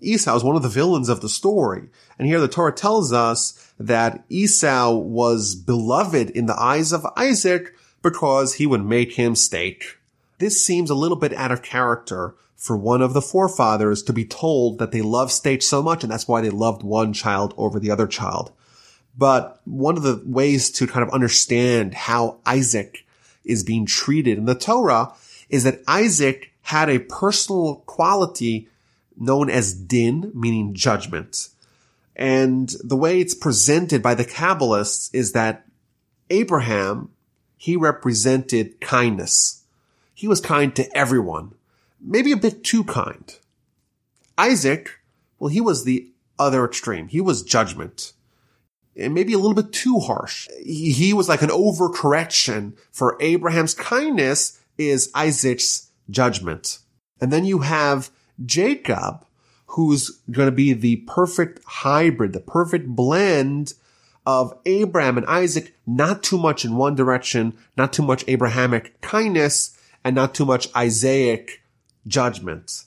[0.00, 1.88] Esau is one of the villains of the story.
[2.18, 7.74] And here the Torah tells us that Esau was beloved in the eyes of Isaac
[8.02, 9.98] because he would make him steak.
[10.38, 14.24] This seems a little bit out of character for one of the forefathers to be
[14.24, 17.78] told that they love steak so much and that's why they loved one child over
[17.78, 18.52] the other child.
[19.16, 23.04] But one of the ways to kind of understand how Isaac
[23.44, 25.12] is being treated in the Torah
[25.48, 28.68] is that Isaac had a personal quality
[29.16, 31.48] known as din, meaning judgment.
[32.18, 35.64] And the way it's presented by the Kabbalists is that
[36.28, 37.10] Abraham
[37.58, 39.64] he represented kindness.
[40.14, 41.54] He was kind to everyone,
[42.00, 43.36] maybe a bit too kind.
[44.38, 45.00] Isaac,
[45.38, 47.08] well, he was the other extreme.
[47.08, 48.12] He was judgment
[48.96, 50.48] and maybe a little bit too harsh.
[50.64, 56.78] He was like an overcorrection for Abraham's kindness is Isaac's judgment.
[57.20, 58.10] And then you have
[58.44, 59.24] Jacob,
[59.68, 63.74] who's going to be the perfect hybrid, the perfect blend
[64.26, 69.78] of Abraham and Isaac, not too much in one direction, not too much Abrahamic kindness,
[70.04, 71.62] and not too much Isaac
[72.06, 72.84] judgment.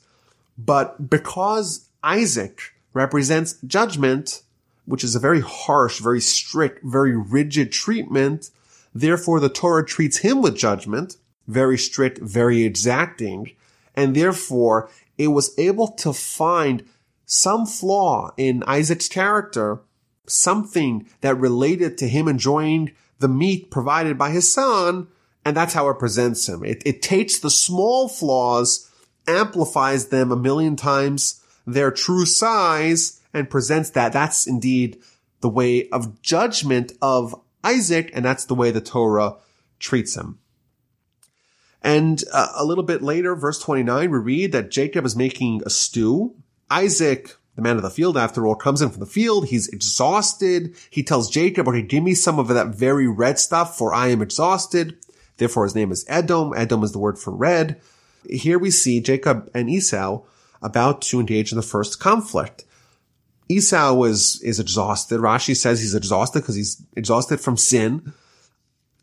[0.58, 4.42] But because Isaac represents judgment,
[4.86, 8.50] which is a very harsh, very strict, very rigid treatment,
[8.94, 11.18] therefore the Torah treats him with judgment,
[11.48, 13.52] very strict, very exacting,
[13.96, 14.90] and therefore
[15.22, 16.84] it was able to find
[17.26, 19.82] some flaw in Isaac's character,
[20.26, 25.08] something that related to him enjoying the meat provided by his son,
[25.46, 26.66] and that's how it presents him.
[26.66, 28.90] It, it takes the small flaws,
[29.28, 34.12] amplifies them a million times their true size, and presents that.
[34.12, 35.00] That's indeed
[35.42, 39.36] the way of judgment of Isaac, and that's the way the Torah
[39.78, 40.40] treats him.
[41.82, 45.70] And uh, a little bit later, verse 29, we read that Jacob is making a
[45.70, 46.36] stew.
[46.70, 49.48] Isaac, the man of the field, after all, comes in from the field.
[49.48, 50.76] He's exhausted.
[50.90, 54.22] He tells Jacob, okay, give me some of that very red stuff for I am
[54.22, 54.98] exhausted.
[55.38, 56.54] Therefore, his name is Edom.
[56.56, 57.82] Edom is the word for red.
[58.30, 60.22] Here we see Jacob and Esau
[60.62, 62.64] about to engage in the first conflict.
[63.50, 65.20] Esau was, is exhausted.
[65.20, 68.14] Rashi says he's exhausted because he's exhausted from sin.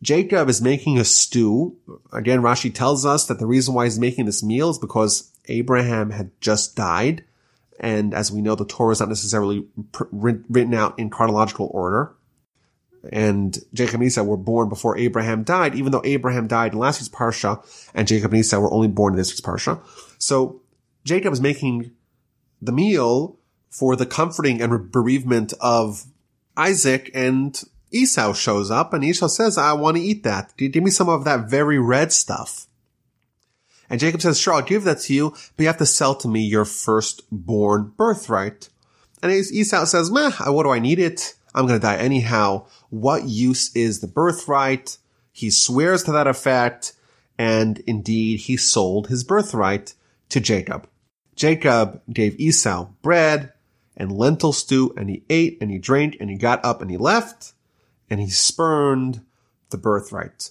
[0.02, 1.76] Jacob is making a stew.
[2.12, 6.10] Again, Rashi tells us that the reason why he's making this meal is because Abraham
[6.10, 7.24] had just died.
[7.80, 9.66] And as we know, the Torah is not necessarily
[10.10, 12.14] written out in chronological order.
[13.12, 17.00] And Jacob and Esau were born before Abraham died, even though Abraham died in last
[17.00, 19.80] week's Parsha, and Jacob and Esau were only born in this week's Parsha.
[20.18, 20.62] So
[21.04, 21.92] Jacob is making
[22.60, 23.38] the meal
[23.70, 26.04] for the comforting and bereavement of
[26.56, 30.56] Isaac and Esau shows up and Esau says, I want to eat that.
[30.56, 32.66] Give me some of that very red stuff.
[33.90, 36.28] And Jacob says, sure, I'll give that to you, but you have to sell to
[36.28, 38.68] me your firstborn birthright.
[39.22, 41.34] And Esau says, meh, uh, what do I need it?
[41.54, 42.66] I'm going to die anyhow.
[42.90, 44.98] What use is the birthright?
[45.32, 46.92] He swears to that effect.
[47.38, 49.94] And indeed, he sold his birthright
[50.28, 50.88] to Jacob.
[51.34, 53.52] Jacob gave Esau bread
[53.96, 56.96] and lentil stew and he ate and he drank and he got up and he
[56.96, 57.52] left
[58.10, 59.24] and he spurned
[59.70, 60.50] the birthright.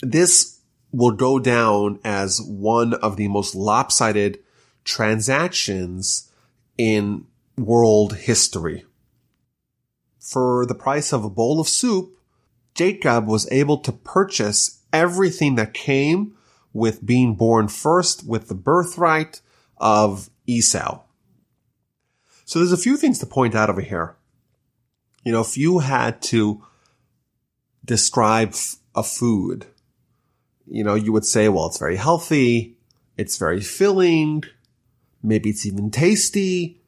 [0.00, 0.60] This
[0.92, 4.38] will go down as one of the most lopsided
[4.84, 6.30] transactions
[6.78, 7.26] in
[7.56, 8.84] world history.
[10.18, 12.16] For the price of a bowl of soup,
[12.74, 16.36] Jacob was able to purchase everything that came
[16.72, 19.40] with being born first with the birthright
[19.78, 21.02] of Esau.
[22.44, 24.17] So there's a few things to point out over here.
[25.28, 26.64] You know, if you had to
[27.84, 28.54] describe
[28.94, 29.66] a food,
[30.66, 32.78] you know, you would say, well, it's very healthy.
[33.18, 34.44] It's very filling.
[35.22, 36.80] Maybe it's even tasty.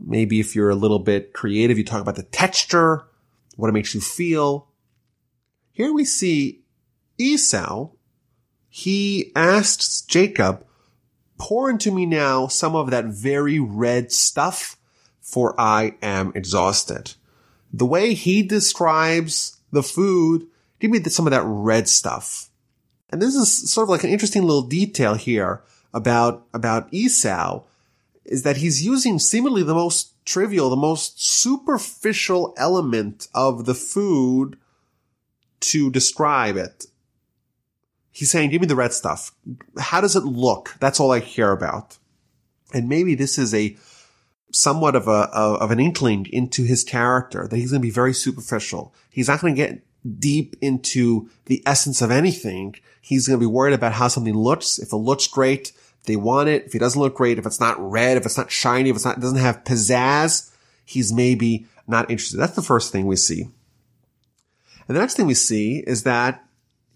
[0.00, 3.06] Maybe if you're a little bit creative, you talk about the texture,
[3.56, 4.68] what it makes you feel.
[5.72, 6.62] Here we see
[7.18, 7.90] Esau.
[8.68, 10.64] He asks Jacob,
[11.38, 14.76] pour into me now some of that very red stuff,
[15.20, 17.14] for I am exhausted
[17.78, 20.46] the way he describes the food,
[20.78, 22.48] give me some of that red stuff.
[23.10, 27.64] And this is sort of like an interesting little detail here about, about Esau
[28.24, 34.56] is that he's using seemingly the most trivial, the most superficial element of the food
[35.60, 36.86] to describe it.
[38.12, 39.32] He's saying, give me the red stuff.
[39.78, 40.76] How does it look?
[40.78, 41.98] That's all I care about.
[42.72, 43.76] And maybe this is a
[44.54, 48.14] somewhat of a of an inkling into his character that he's going to be very
[48.14, 48.94] superficial.
[49.10, 49.82] He's not going to get
[50.18, 52.76] deep into the essence of anything.
[53.00, 54.78] He's going to be worried about how something looks.
[54.78, 55.72] If it looks great,
[56.04, 56.66] they want it.
[56.66, 59.04] If it doesn't look great, if it's not red, if it's not shiny, if it's
[59.04, 60.50] not doesn't have pizzazz,
[60.84, 62.38] he's maybe not interested.
[62.38, 63.48] That's the first thing we see.
[64.86, 66.44] And the next thing we see is that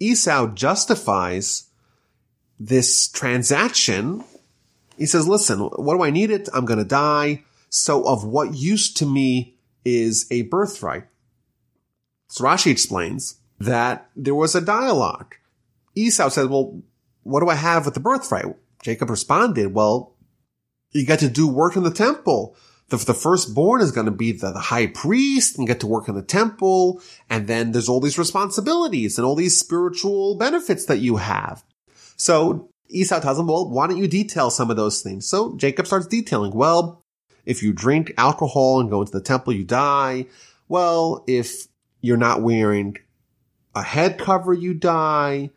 [0.01, 1.65] Esau justifies
[2.61, 4.25] this transaction.
[4.97, 6.49] He says, listen, what do I need it?
[6.53, 7.45] I'm going to die.
[7.71, 11.05] So of what use to me is a birthright.
[12.29, 15.35] So Rashi explains that there was a dialogue.
[15.95, 16.83] Esau said, well,
[17.23, 18.47] what do I have with the birthright?
[18.83, 20.15] Jacob responded, well,
[20.93, 22.57] you got to do work in the temple.
[22.89, 26.09] the, the firstborn is going to be the, the high priest and get to work
[26.09, 27.03] in the temple.
[27.29, 31.65] And then there's all these responsibilities and all these spiritual benefits that you have.
[32.17, 35.29] So Esau tells him, well, why don't you detail some of those things?
[35.29, 37.05] So Jacob starts detailing, well,
[37.49, 40.27] if you drink alcohol and go into the temple, you die.
[40.69, 41.67] Well, if
[42.03, 42.99] you're not wearing
[43.75, 45.49] a head cover, you die.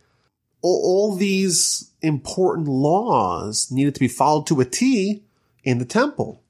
[0.62, 5.24] All, these important laws needed to be followed to a T
[5.66, 6.42] in the temple.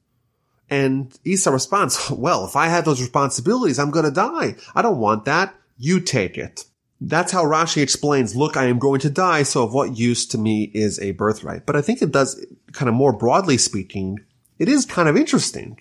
[0.70, 4.56] And Esau responds, well, if I had those responsibilities, I'm going to die.
[4.76, 5.56] I don't want that.
[5.80, 6.66] You take it.
[7.04, 9.42] That's how Rashi explains, look, I am going to die.
[9.42, 11.66] So of what use to me is a birthright?
[11.66, 14.20] But I think it does kind of more broadly speaking,
[14.62, 15.76] it is kind of interesting.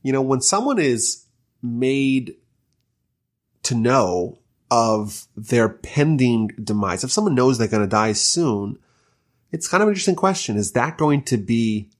[0.00, 1.24] You know, when someone is
[1.60, 2.36] made
[3.64, 4.38] to know
[4.70, 8.78] of their pending demise, if someone knows they're going to die soon,
[9.50, 10.56] it's kind of an interesting question.
[10.56, 11.90] Is that going to be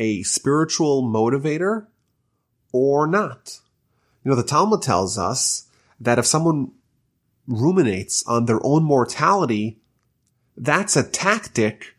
[0.00, 1.86] a spiritual motivator
[2.72, 3.60] or not?
[4.24, 5.68] You know, the Talmud tells us
[6.00, 6.72] that if someone
[7.46, 9.78] ruminates on their own mortality,
[10.56, 11.94] that's a tactic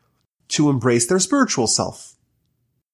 [0.49, 2.14] to embrace their spiritual self.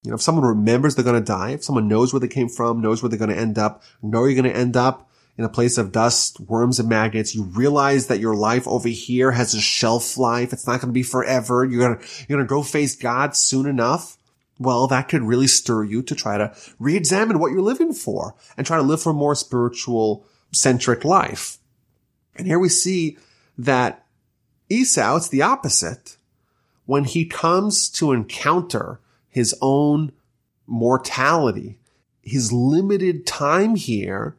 [0.03, 2.49] You know, if someone remembers they're going to die, if someone knows where they came
[2.49, 5.45] from, knows where they're going to end up, know you're going to end up in
[5.45, 9.53] a place of dust, worms, and maggots, you realize that your life over here has
[9.53, 10.53] a shelf life.
[10.53, 11.63] It's not going to be forever.
[11.63, 14.17] You're going to, you're going to go face God soon enough.
[14.59, 18.67] Well, that could really stir you to try to re-examine what you're living for and
[18.67, 21.57] try to live for a more spiritual centric life.
[22.35, 23.17] And here we see
[23.57, 24.05] that
[24.69, 26.17] Esau, it's the opposite.
[26.85, 28.99] When he comes to encounter
[29.31, 30.11] his own
[30.67, 31.79] mortality,
[32.21, 34.37] his limited time here,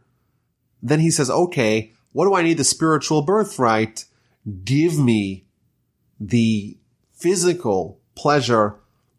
[0.80, 4.04] then he says, okay, what do I need the spiritual birthright?
[4.64, 5.46] Give me
[6.20, 6.76] the
[7.12, 8.76] physical pleasure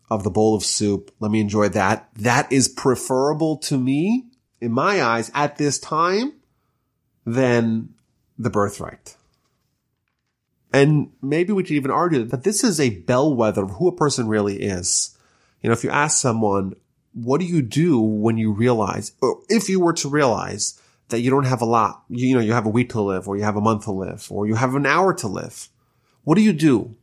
[0.10, 1.12] of the bowl of soup.
[1.20, 2.10] Let me enjoy that.
[2.16, 4.28] That is preferable to me
[4.62, 6.34] in my eyes at this time
[7.26, 7.96] than
[8.38, 9.16] the birthright.
[10.72, 14.28] And maybe we could even argue that this is a bellwether of who a person
[14.28, 15.18] really is.
[15.64, 16.76] You know, if you ask someone,
[17.14, 21.30] what do you do when you realize, or if you were to realize that you
[21.30, 23.44] don't have a lot, you, you know, you have a week to live, or you
[23.44, 25.70] have a month to live, or you have an hour to live,
[26.24, 26.96] what do you do?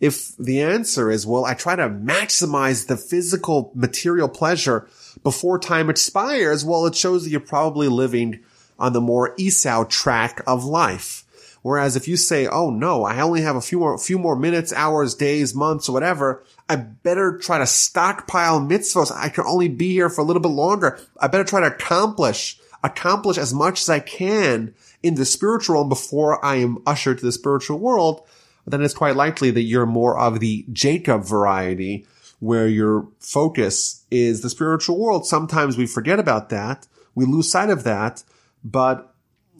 [0.00, 4.88] If the answer is, well, I try to maximize the physical material pleasure
[5.22, 8.40] before time expires, well, it shows that you're probably living
[8.80, 11.24] on the more Esau track of life.
[11.62, 14.72] Whereas if you say, oh no, I only have a few more, few more minutes,
[14.72, 19.12] hours, days, months, whatever, I better try to stockpile mitzvahs.
[19.14, 20.98] I can only be here for a little bit longer.
[21.20, 25.90] I better try to accomplish, accomplish as much as I can in the spiritual realm
[25.90, 28.26] before I am ushered to the spiritual world.
[28.66, 32.06] Then it's quite likely that you're more of the Jacob variety
[32.40, 35.26] where your focus is the spiritual world.
[35.26, 36.86] Sometimes we forget about that.
[37.14, 38.24] We lose sight of that.
[38.64, 39.14] But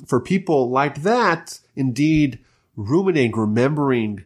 [0.07, 2.38] for people like that, indeed,
[2.75, 4.25] ruminating, remembering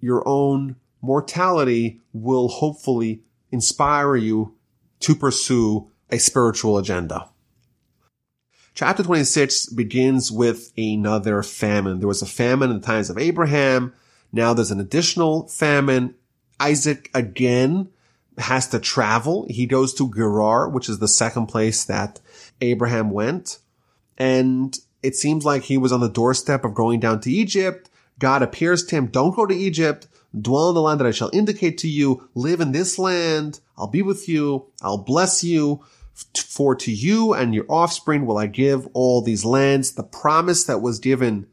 [0.00, 4.54] your own mortality will hopefully inspire you
[5.00, 7.28] to pursue a spiritual agenda.
[8.74, 12.00] Chapter 26 begins with another famine.
[12.00, 13.92] There was a famine in the times of Abraham.
[14.32, 16.14] Now there's an additional famine.
[16.58, 17.90] Isaac again
[18.38, 19.46] has to travel.
[19.48, 22.18] He goes to Gerar, which is the second place that
[22.60, 23.58] Abraham went.
[24.18, 27.90] And it seems like he was on the doorstep of going down to Egypt.
[28.18, 30.08] God appears to him, don't go to Egypt,
[30.40, 33.86] dwell in the land that I shall indicate to you, live in this land, I'll
[33.86, 35.84] be with you, I'll bless you,
[36.36, 39.92] for to you and your offspring will I give all these lands.
[39.92, 41.46] The promise that was given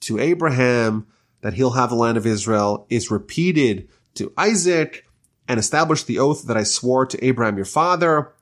[0.00, 1.06] to Abraham
[1.40, 5.06] that he'll have the land of Israel is repeated to Isaac
[5.48, 8.32] and establish the oath that I swore to Abraham your father.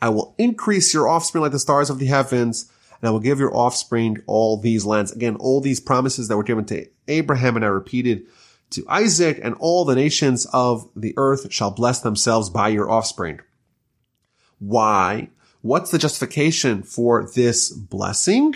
[0.00, 3.38] I will increase your offspring like the stars of the heavens and I will give
[3.38, 5.12] your offspring all these lands.
[5.12, 8.26] Again, all these promises that were given to Abraham and I repeated
[8.74, 13.40] to Isaac and all the nations of the earth shall bless themselves by your offspring.
[14.58, 15.30] Why?
[15.62, 18.54] What's the justification for this blessing?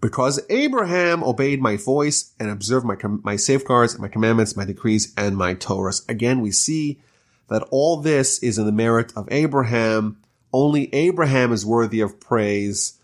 [0.00, 5.36] Because Abraham obeyed my voice and observed my, my safeguards, my commandments, my decrees, and
[5.36, 6.08] my Torahs.
[6.08, 7.00] Again, we see
[7.48, 10.18] that all this is in the merit of Abraham.
[10.52, 12.98] Only Abraham is worthy of praise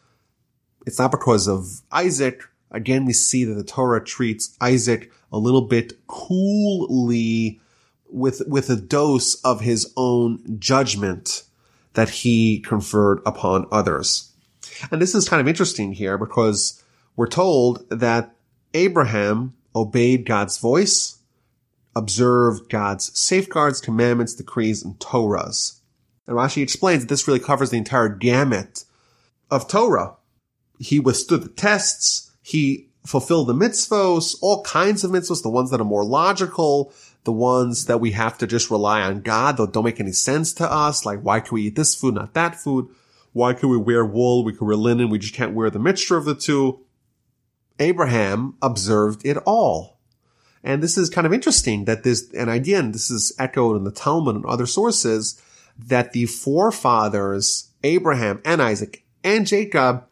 [0.87, 2.43] it's not because of Isaac.
[2.71, 7.61] Again, we see that the Torah treats Isaac a little bit coolly
[8.09, 11.43] with, with a dose of his own judgment
[11.95, 14.31] that he conferred upon others.
[14.93, 16.83] And this is kind of interesting here because
[17.17, 18.37] we're told that
[18.75, 21.19] Abraham obeyed God's voice,
[21.97, 25.81] observed God's safeguards, commandments, decrees, and Torahs.
[26.29, 28.85] And Rashi explains that this really covers the entire gamut
[29.51, 30.15] of Torah.
[30.79, 32.31] He withstood the tests.
[32.41, 36.93] He fulfilled the mitzvos, all kinds of mitzvos, the ones that are more logical,
[37.25, 40.53] the ones that we have to just rely on God that don't make any sense
[40.55, 41.05] to us.
[41.05, 42.89] Like, why can we eat this food, not that food?
[43.33, 44.45] Why can we wear wool?
[44.45, 45.11] We can wear linen.
[45.11, 46.81] We just can't wear the mixture of the two.
[47.79, 49.99] Abraham observed it all.
[50.63, 53.91] And this is kind of interesting that this, and again, this is echoed in the
[53.91, 55.41] Talmud and other sources,
[55.77, 60.07] that the forefathers, Abraham and Isaac and Jacob,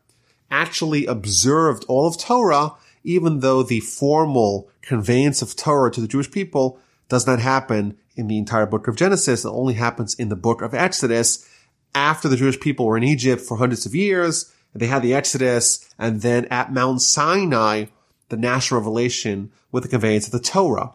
[0.51, 2.73] actually observed all of Torah,
[3.05, 6.79] even though the formal conveyance of Torah to the Jewish people
[7.09, 9.45] does not happen in the entire book of Genesis.
[9.45, 11.49] It only happens in the book of Exodus
[11.95, 14.53] after the Jewish people were in Egypt for hundreds of years.
[14.75, 17.87] They had the Exodus and then at Mount Sinai,
[18.29, 20.95] the national revelation with the conveyance of the Torah.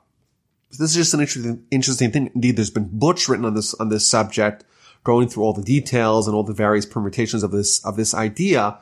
[0.72, 2.32] So this is just an interesting, interesting thing.
[2.34, 4.64] Indeed, there's been books written on this, on this subject,
[5.04, 8.80] going through all the details and all the various permutations of this, of this idea.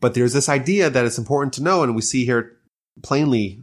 [0.00, 2.56] But there's this idea that it's important to know, and we see here
[3.02, 3.62] plainly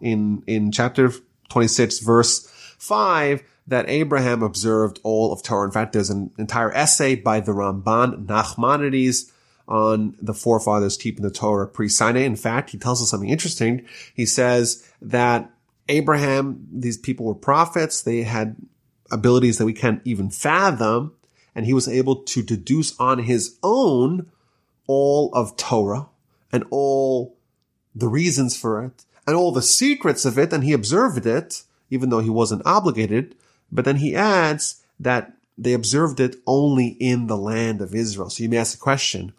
[0.00, 1.12] in, in chapter
[1.50, 2.46] 26, verse
[2.78, 5.66] 5, that Abraham observed all of Torah.
[5.66, 9.30] In fact, there's an entire essay by the Ramban Nachmanides
[9.68, 12.20] on the forefathers keeping the Torah pre-Sinai.
[12.20, 13.86] In fact, he tells us something interesting.
[14.14, 15.50] He says that
[15.88, 18.02] Abraham, these people were prophets.
[18.02, 18.56] They had
[19.10, 21.14] abilities that we can't even fathom.
[21.54, 24.30] And he was able to deduce on his own
[24.86, 26.08] all of Torah
[26.52, 27.36] and all
[27.94, 30.52] the reasons for it and all the secrets of it.
[30.52, 33.34] And he observed it, even though he wasn't obligated.
[33.70, 38.30] But then he adds that they observed it only in the land of Israel.
[38.30, 39.32] So you may ask the question,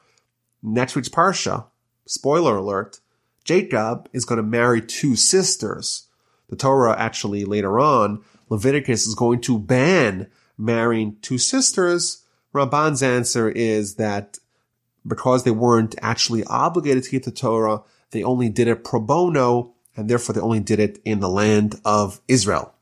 [0.62, 1.66] next week's Parsha,
[2.06, 3.00] spoiler alert,
[3.44, 6.08] Jacob is going to marry two sisters.
[6.50, 10.28] The Torah actually later on, Leviticus is going to ban
[10.58, 12.24] marrying two sisters.
[12.54, 14.38] Ramban's answer is that
[15.08, 17.82] because they weren't actually obligated to keep the Torah,
[18.12, 21.80] they only did it pro bono, and therefore they only did it in the land
[21.84, 22.74] of Israel.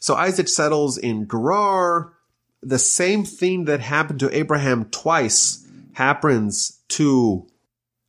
[0.00, 2.14] So Isaac settles in Gerar.
[2.62, 7.46] The same thing that happened to Abraham twice happens to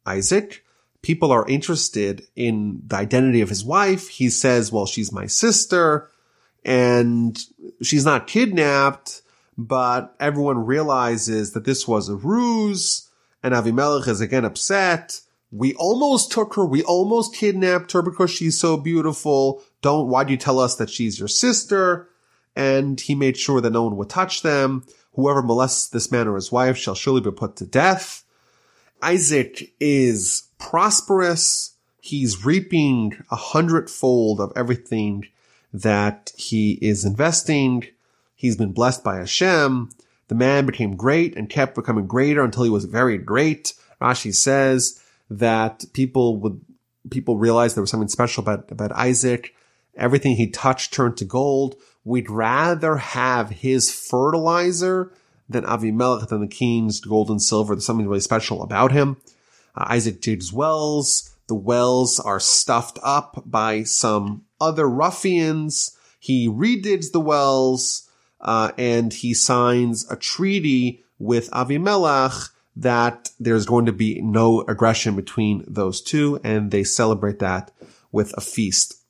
[0.05, 0.65] Isaac.
[1.01, 4.07] People are interested in the identity of his wife.
[4.07, 6.09] He says, well, she's my sister
[6.63, 7.37] and
[7.81, 9.21] she's not kidnapped,
[9.57, 13.09] but everyone realizes that this was a ruse
[13.43, 15.21] and Avimelech is again upset.
[15.51, 16.65] We almost took her.
[16.65, 19.61] We almost kidnapped her because she's so beautiful.
[19.81, 22.09] Don't, why do you tell us that she's your sister?
[22.55, 24.85] And he made sure that no one would touch them.
[25.13, 28.23] Whoever molests this man or his wife shall surely be put to death.
[29.01, 31.75] Isaac is prosperous.
[31.99, 35.25] He's reaping a hundredfold of everything
[35.73, 37.85] that he is investing.
[38.35, 39.89] He's been blessed by Hashem.
[40.27, 43.73] The man became great and kept becoming greater until he was very great.
[44.01, 45.00] Rashi says
[45.31, 46.61] that people would,
[47.09, 49.55] people realized there was something special about, about Isaac.
[49.95, 51.75] Everything he touched turned to gold.
[52.03, 55.13] We'd rather have his fertilizer
[55.47, 57.73] than Avimelech, than the king's gold and silver.
[57.73, 59.17] There's something really special about him.
[59.73, 61.33] Uh, Isaac digs wells.
[61.47, 65.97] The wells are stuffed up by some other ruffians.
[66.19, 68.09] He redigs the wells,
[68.41, 75.15] uh, and he signs a treaty with Avimelech that there's going to be no aggression
[75.15, 77.71] between those two, and they celebrate that
[78.11, 79.01] with a feast.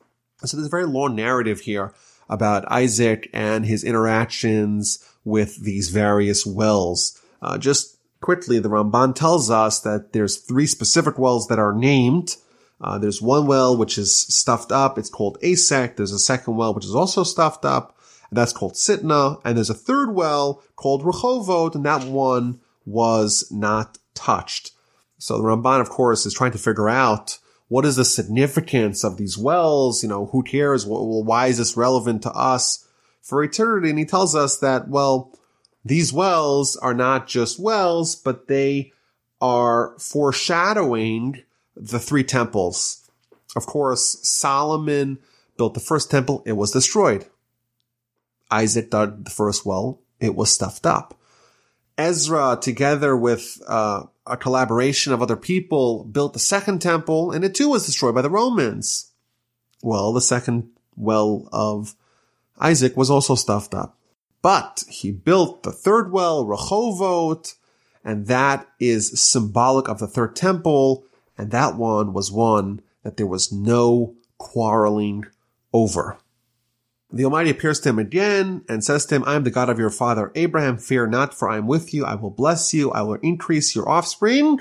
[0.44, 1.92] So there's a very long narrative here
[2.28, 7.20] about Isaac and his interactions with these various wells.
[7.40, 12.36] Uh, just quickly, the Ramban tells us that there's three specific wells that are named.
[12.80, 14.98] Uh, there's one well which is stuffed up.
[14.98, 15.96] It's called Asek.
[15.96, 17.96] There's a second well which is also stuffed up.
[18.30, 19.40] And that's called Sitna.
[19.44, 24.72] And there's a third well called Rehovot, and that one was not touched.
[25.18, 29.16] So the Ramban, of course, is trying to figure out what is the significance of
[29.16, 30.02] these wells?
[30.02, 30.84] You know, who cares?
[30.84, 32.86] Well, why is this relevant to us
[33.22, 33.90] for eternity?
[33.90, 35.32] And he tells us that, well,
[35.84, 38.92] these wells are not just wells, but they
[39.40, 41.42] are foreshadowing
[41.74, 43.08] the three temples.
[43.56, 45.18] Of course, Solomon
[45.56, 46.42] built the first temple.
[46.46, 47.26] It was destroyed.
[48.50, 50.00] Isaac dug the first well.
[50.20, 51.18] It was stuffed up.
[52.02, 57.54] Ezra, together with uh, a collaboration of other people, built the second temple, and it
[57.54, 59.12] too was destroyed by the Romans.
[59.82, 61.94] Well, the second well of
[62.58, 63.96] Isaac was also stuffed up.
[64.42, 67.54] But he built the third well, Rehovot,
[68.04, 71.04] and that is symbolic of the third temple,
[71.38, 75.26] and that one was one that there was no quarreling
[75.72, 76.18] over.
[77.14, 79.78] The Almighty appears to him again and says to him, I am the God of
[79.78, 80.78] your father Abraham.
[80.78, 82.06] Fear not, for I am with you.
[82.06, 82.90] I will bless you.
[82.90, 84.60] I will increase your offspring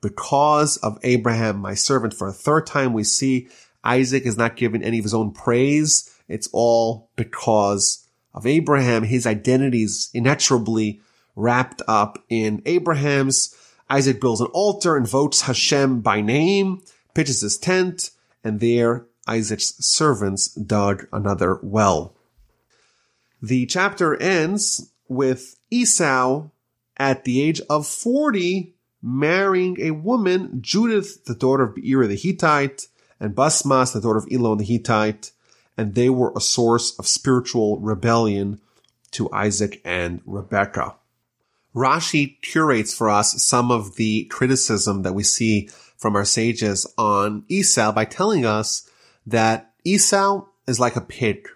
[0.00, 2.12] because of Abraham, my servant.
[2.12, 3.48] For a third time, we see
[3.84, 6.12] Isaac is not given any of his own praise.
[6.28, 9.04] It's all because of Abraham.
[9.04, 11.00] His identity is inexorably
[11.36, 13.56] wrapped up in Abraham's.
[13.88, 16.82] Isaac builds an altar, and invokes Hashem by name,
[17.14, 18.10] pitches his tent,
[18.42, 22.14] and there Isaac's servants dug another well.
[23.42, 26.48] The chapter ends with Esau
[26.96, 32.88] at the age of 40 marrying a woman, Judith, the daughter of Beera the Hittite,
[33.20, 35.30] and Basmas, the daughter of Elon the Hittite,
[35.76, 38.60] and they were a source of spiritual rebellion
[39.12, 40.96] to Isaac and Rebekah.
[41.74, 47.44] Rashi curates for us some of the criticism that we see from our sages on
[47.48, 48.88] Esau by telling us
[49.26, 51.48] that Esau is like a pig.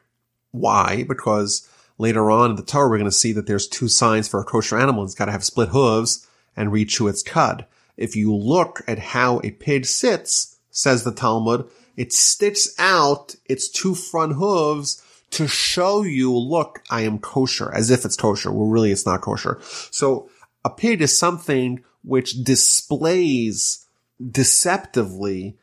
[0.51, 1.05] Why?
[1.09, 1.69] Because
[1.99, 4.45] later on in the Torah, we're going to see that there's two signs for a
[4.45, 5.05] kosher animal.
[5.05, 7.67] It's got to have split hooves and reach to its cud.
[7.97, 13.69] If you look at how a pig sits, says the Talmud, it sticks out its
[13.69, 18.51] two front hooves to show you, look, I am kosher, as if it's kosher.
[18.51, 19.59] Well, really, it's not kosher.
[19.91, 20.29] So
[20.65, 23.87] a pig is something which displays
[24.31, 25.57] deceptively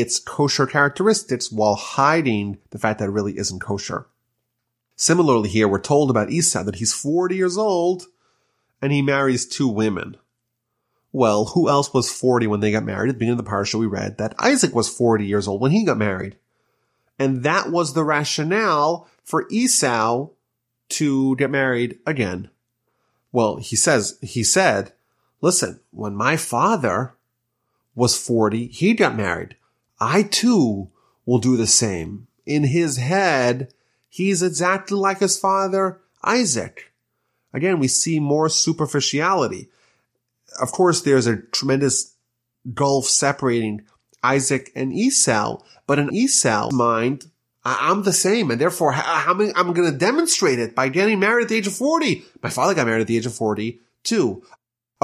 [0.00, 4.06] its kosher characteristics while hiding the fact that it really isn't kosher.
[4.96, 8.06] Similarly here, we're told about Esau that he's 40 years old
[8.80, 10.16] and he marries two women.
[11.12, 13.08] Well, who else was 40 when they got married?
[13.08, 15.70] At the beginning of the parsha, we read that Isaac was 40 years old when
[15.70, 16.36] he got married.
[17.18, 20.28] And that was the rationale for Esau
[20.90, 22.50] to get married again.
[23.32, 24.92] Well, he says, he said,
[25.40, 27.14] listen, when my father
[27.94, 29.56] was 40, he got married.
[30.00, 30.90] I too
[31.26, 32.26] will do the same.
[32.46, 33.72] In his head,
[34.08, 36.92] he's exactly like his father, Isaac.
[37.52, 39.68] Again, we see more superficiality.
[40.60, 42.14] Of course, there's a tremendous
[42.72, 43.82] gulf separating
[44.22, 47.30] Isaac and Esau, but in Esau's mind,
[47.64, 51.48] I'm the same, and therefore I'm, I'm going to demonstrate it by getting married at
[51.48, 52.24] the age of 40.
[52.42, 54.42] My father got married at the age of 40 too.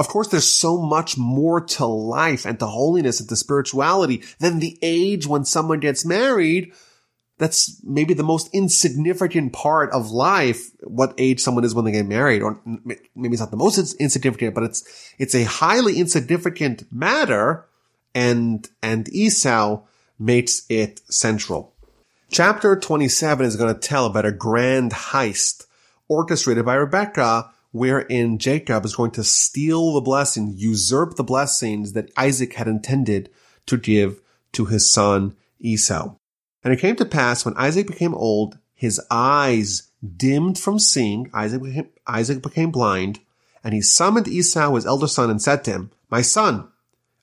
[0.01, 4.57] Of course, there's so much more to life and to holiness and to spirituality than
[4.57, 6.73] the age when someone gets married.
[7.37, 12.07] That's maybe the most insignificant part of life, what age someone is when they get
[12.07, 17.67] married, or maybe it's not the most insignificant, but it's, it's a highly insignificant matter
[18.15, 19.83] and, and Esau
[20.17, 21.75] makes it central.
[22.31, 25.67] Chapter 27 is going to tell about a grand heist
[26.07, 32.11] orchestrated by Rebecca wherein Jacob is going to steal the blessing, usurp the blessings that
[32.17, 33.29] Isaac had intended
[33.65, 34.21] to give
[34.53, 36.15] to his son Esau.
[36.63, 41.63] And it came to pass when Isaac became old, his eyes dimmed from seeing, Isaac
[41.63, 43.19] became, Isaac became blind,
[43.63, 46.67] and he summoned Esau, his elder son, and said to him, My son.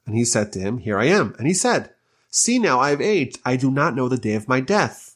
[0.06, 1.34] And he said to him, Here I am.
[1.38, 1.90] And he said,
[2.30, 3.38] See now, I have aged.
[3.44, 5.07] I do not know the day of my death.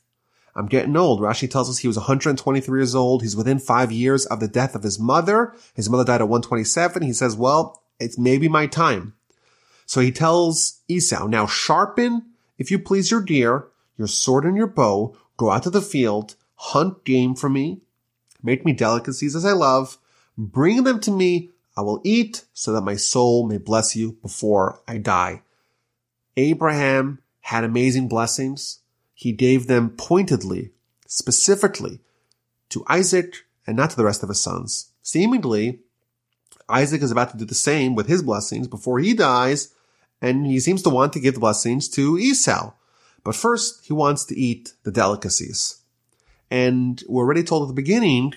[0.55, 1.20] I'm getting old.
[1.20, 3.22] Rashi tells us he was 123 years old.
[3.22, 5.55] He's within five years of the death of his mother.
[5.74, 7.03] His mother died at 127.
[7.03, 9.14] He says, well, it's maybe my time.
[9.86, 12.26] So he tells Esau, now sharpen,
[12.59, 16.36] if you please, your gear, your sword and your bow, go out to the field,
[16.55, 17.80] hunt game for me,
[18.42, 19.98] make me delicacies as I love,
[20.36, 24.80] bring them to me, I will eat so that my soul may bless you before
[24.86, 25.42] I die.
[26.36, 28.82] Abraham had amazing blessings
[29.22, 30.72] he gave them pointedly,
[31.06, 32.00] specifically
[32.68, 34.90] to Isaac and not to the rest of his sons.
[35.02, 35.78] Seemingly,
[36.68, 39.72] Isaac is about to do the same with his blessings before he dies,
[40.20, 42.72] and he seems to want to give the blessings to Esau.
[43.22, 45.80] But first, he wants to eat the delicacies.
[46.50, 48.34] And we're already told at the beginning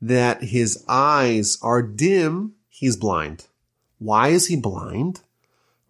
[0.00, 3.46] that his eyes are dim, he's blind.
[3.98, 5.22] Why is he blind?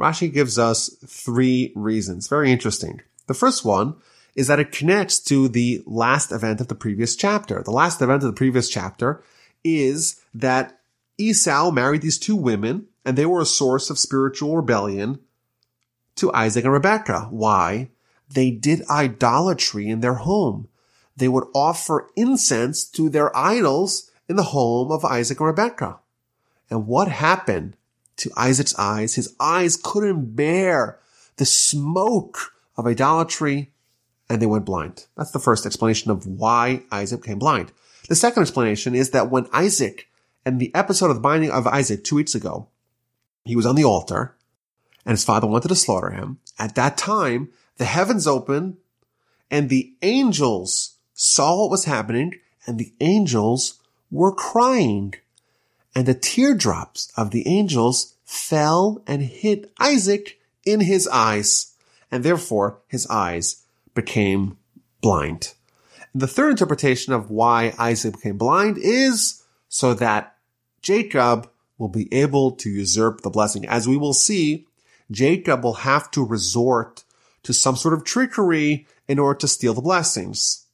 [0.01, 2.27] Rashi gives us three reasons.
[2.27, 3.03] Very interesting.
[3.27, 3.97] The first one
[4.41, 7.63] is that it connects to the last event of the previous chapter.
[7.63, 9.23] The last event of the previous chapter
[9.63, 10.81] is that
[11.19, 15.21] Esau married these two women and they were a source of spiritual rebellion
[16.17, 17.29] to Isaac and Rebekah.
[17.31, 17.91] Why?
[18.33, 20.69] They did idolatry in their home.
[21.15, 25.99] They would offer incense to their idols in the home of Isaac and Rebekah.
[26.71, 27.77] And what happened
[28.17, 29.17] to Isaac's eyes?
[29.17, 30.99] His eyes couldn't bear
[31.37, 33.73] the smoke of idolatry
[34.31, 35.07] and they went blind.
[35.17, 37.73] That's the first explanation of why Isaac became blind.
[38.09, 40.07] The second explanation is that when Isaac,
[40.47, 42.69] and the episode of the binding of Isaac two weeks ago,
[43.45, 44.37] he was on the altar
[45.05, 46.39] and his father wanted to slaughter him.
[46.59, 48.77] At that time, the heavens opened
[49.51, 52.35] and the angels saw what was happening
[52.67, 55.15] and the angels were crying.
[55.95, 61.75] And the teardrops of the angels fell and hit Isaac in his eyes.
[62.13, 63.60] And therefore his eyes
[63.95, 64.57] became
[65.01, 65.55] blind.
[66.15, 70.37] The third interpretation of why Isaac became blind is so that
[70.83, 73.67] Jacob will be able to usurp the blessing.
[73.67, 74.67] As we will see,
[75.11, 77.05] Jacob will have to resort
[77.43, 80.67] to some sort of trickery in order to steal the blessings.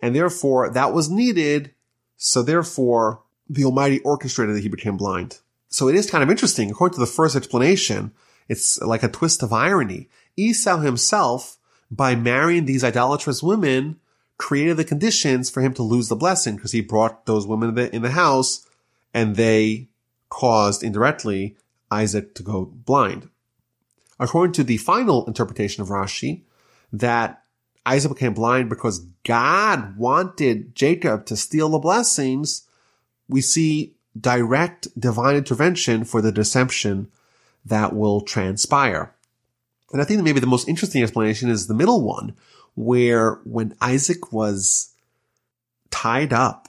[0.00, 1.72] And therefore that was needed.
[2.16, 5.38] So therefore the Almighty orchestrated that he became blind.
[5.68, 6.70] So it is kind of interesting.
[6.70, 8.12] According to the first explanation,
[8.48, 10.08] it's like a twist of irony.
[10.36, 11.56] Esau himself,
[11.92, 14.00] by marrying these idolatrous women,
[14.38, 18.02] created the conditions for him to lose the blessing because he brought those women in
[18.02, 18.66] the house
[19.12, 19.88] and they
[20.30, 21.54] caused indirectly
[21.90, 23.28] Isaac to go blind.
[24.18, 26.42] According to the final interpretation of Rashi,
[26.92, 27.42] that
[27.84, 32.66] Isaac became blind because God wanted Jacob to steal the blessings,
[33.28, 37.08] we see direct divine intervention for the deception
[37.64, 39.14] that will transpire.
[39.92, 42.34] And I think maybe the most interesting explanation is the middle one,
[42.74, 44.94] where when Isaac was
[45.90, 46.68] tied up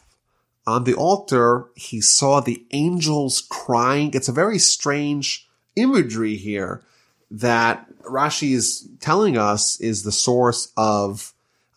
[0.67, 4.11] on the altar, he saw the angels crying.
[4.13, 6.83] It's a very strange imagery here
[7.31, 11.33] that Rashi is telling us is the source of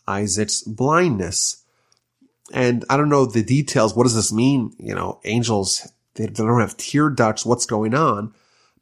[0.07, 1.63] Isaac's blindness.
[2.53, 3.95] And I don't know the details.
[3.95, 4.73] What does this mean?
[4.77, 7.45] You know, angels, they don't have tear ducts.
[7.45, 8.33] What's going on?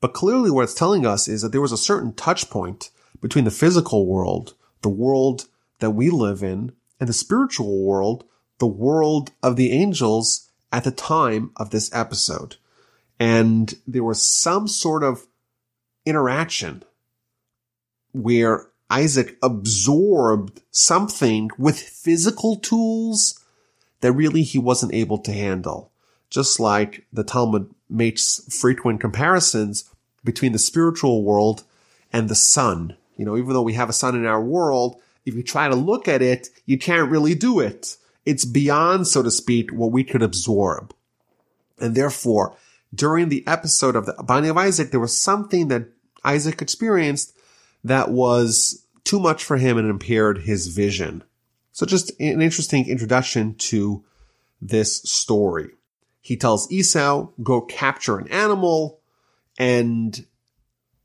[0.06, 2.92] But clearly what it's telling us is that there was a certain touch point
[3.22, 4.54] between the physical world,
[4.84, 5.48] the world
[5.80, 8.24] that we live in, and the spiritual world,
[8.60, 12.58] the world of the angels at the time of this episode.
[13.20, 15.26] And there was some sort of
[16.06, 16.84] interaction
[18.12, 23.44] where Isaac absorbed something with physical tools
[24.02, 25.92] that really he wasn't able to handle.
[26.30, 29.90] Just like the Talmud makes frequent comparisons
[30.26, 31.64] between the spiritual world
[32.12, 32.98] and the sun.
[33.16, 35.76] You know, even though we have a sun in our world, if you try to
[35.76, 37.96] look at it, you can't really do it.
[38.26, 40.94] It's beyond, so to speak, what we could absorb.
[41.80, 42.58] And therefore,
[42.94, 45.88] during the episode of the binding of Isaac, there was something that
[46.24, 47.34] Isaac experienced
[47.84, 51.24] that was too much for him and impaired his vision.
[51.72, 54.04] So just an interesting introduction to
[54.62, 55.70] this story.
[56.22, 59.00] He tells Esau, go capture an animal
[59.58, 60.26] and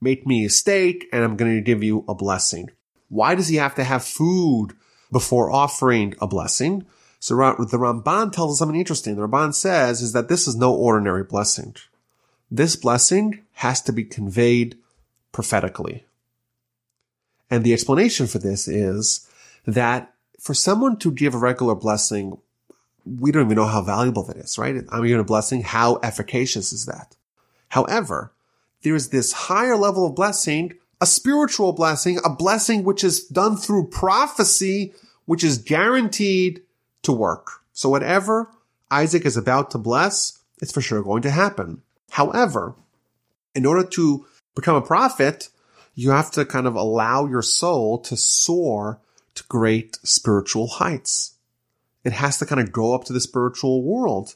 [0.01, 2.71] make me a steak and I'm going to give you a blessing.
[3.09, 4.73] Why does he have to have food
[5.13, 6.87] before offering a blessing?
[7.19, 9.17] So the Ramban tells us something interesting.
[9.17, 11.77] The Ramban says is that this is no ordinary blessing.
[12.51, 14.79] This blessing has to be conveyed
[15.33, 16.07] prophetically.
[17.51, 19.29] And the explanation for this is
[19.67, 22.39] that for someone to give a regular blessing,
[23.05, 24.77] we don't even know how valuable that is, right?
[24.89, 25.63] I'm giving a blessing.
[25.63, 27.17] How efficacious is that?
[27.69, 28.33] However,
[28.83, 33.57] there is this higher level of blessing, a spiritual blessing, a blessing which is done
[33.57, 34.93] through prophecy,
[35.27, 36.63] which is guaranteed
[37.03, 37.63] to work.
[37.73, 38.51] So whatever
[38.91, 41.83] Isaac is about to bless, it's for sure going to happen.
[42.11, 42.75] However,
[43.55, 45.49] in order to become a prophet,
[45.95, 49.01] you have to kind of allow your soul to soar
[49.35, 51.35] to great spiritual heights.
[52.05, 54.35] It has to kind of go up to the spiritual world.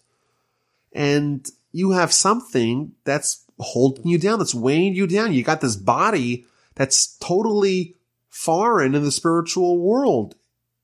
[0.92, 5.32] And you have something that's holding you down, that's weighing you down.
[5.32, 7.96] You got this body that's totally
[8.28, 10.34] foreign in the spiritual world.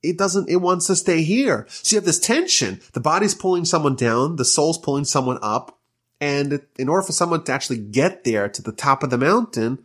[0.02, 1.66] It doesn't, it wants to stay here.
[1.68, 2.80] So you have this tension.
[2.92, 5.78] The body's pulling someone down, the soul's pulling someone up.
[6.20, 9.84] And in order for someone to actually get there to the top of the mountain,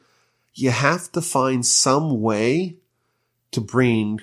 [0.53, 2.77] you have to find some way
[3.51, 4.19] to bring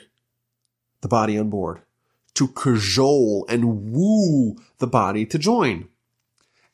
[1.01, 1.83] the body on board,
[2.35, 5.89] to cajole and woo the body to join.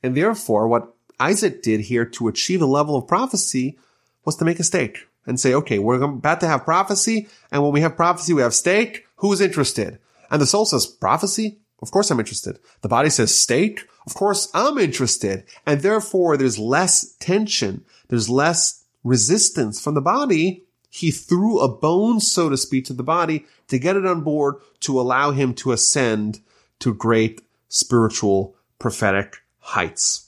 [0.03, 3.79] And therefore, what Isaac did here to achieve a level of prophecy
[4.25, 7.29] was to make a steak and say, okay, we're about to have prophecy.
[7.53, 9.07] And when we have prophecy, we have steak.
[9.17, 9.99] Who's interested?
[10.31, 11.59] And the soul says, prophecy?
[11.81, 12.59] Of course I'm interested.
[12.83, 13.87] The body says steak.
[14.07, 15.45] Of course I'm interested.
[15.67, 17.85] And therefore there's less tension.
[18.09, 20.65] There's less resistance from the body.
[20.91, 24.57] He threw a bone, so to speak, to the body to get it on board
[24.81, 26.41] to allow him to ascend
[26.81, 30.28] to great spiritual prophetic heights.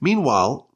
[0.00, 0.68] Meanwhile,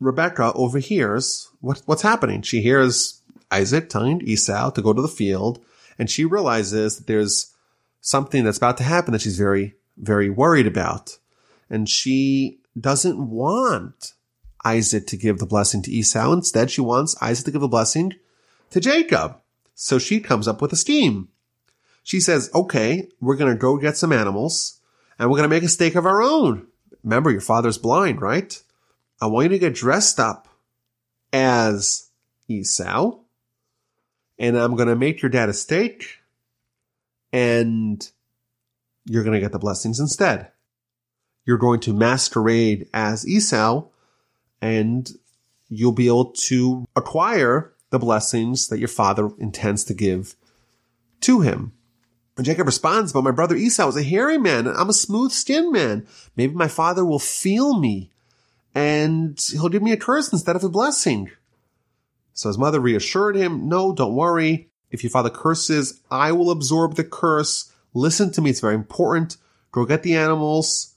[0.00, 2.42] Rebecca overhears what, what's happening.
[2.42, 3.20] She hears
[3.50, 5.64] Isaac telling Esau to go to the field
[5.98, 7.54] and she realizes that there's
[8.00, 11.18] something that's about to happen that she's very, very worried about.
[11.68, 14.14] And she doesn't want
[14.64, 16.32] Isaac to give the blessing to Esau.
[16.32, 18.14] Instead, she wants Isaac to give the blessing
[18.70, 19.38] to Jacob.
[19.74, 21.28] So she comes up with a scheme.
[22.02, 24.80] she says, okay, we're going to go get some animals
[25.18, 26.67] and we're going to make a steak of our own.
[27.02, 28.60] Remember, your father's blind, right?
[29.20, 30.48] I want you to get dressed up
[31.32, 32.10] as
[32.48, 33.18] Esau
[34.38, 36.18] and I'm going to make your dad a steak
[37.32, 38.08] and
[39.04, 40.50] you're going to get the blessings instead.
[41.44, 43.86] You're going to masquerade as Esau
[44.60, 45.10] and
[45.68, 50.36] you'll be able to acquire the blessings that your father intends to give
[51.20, 51.72] to him.
[52.38, 55.32] And Jacob responds, but my brother Esau is a hairy man and I'm a smooth
[55.32, 56.06] skinned man.
[56.36, 58.12] Maybe my father will feel me
[58.76, 61.32] and he'll give me a curse instead of a blessing.
[62.34, 64.70] So his mother reassured him, no, don't worry.
[64.92, 67.72] If your father curses, I will absorb the curse.
[67.92, 68.50] Listen to me.
[68.50, 69.36] It's very important.
[69.72, 70.94] Go get the animals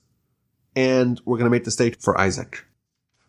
[0.75, 2.65] and we're going to make the steak for Isaac.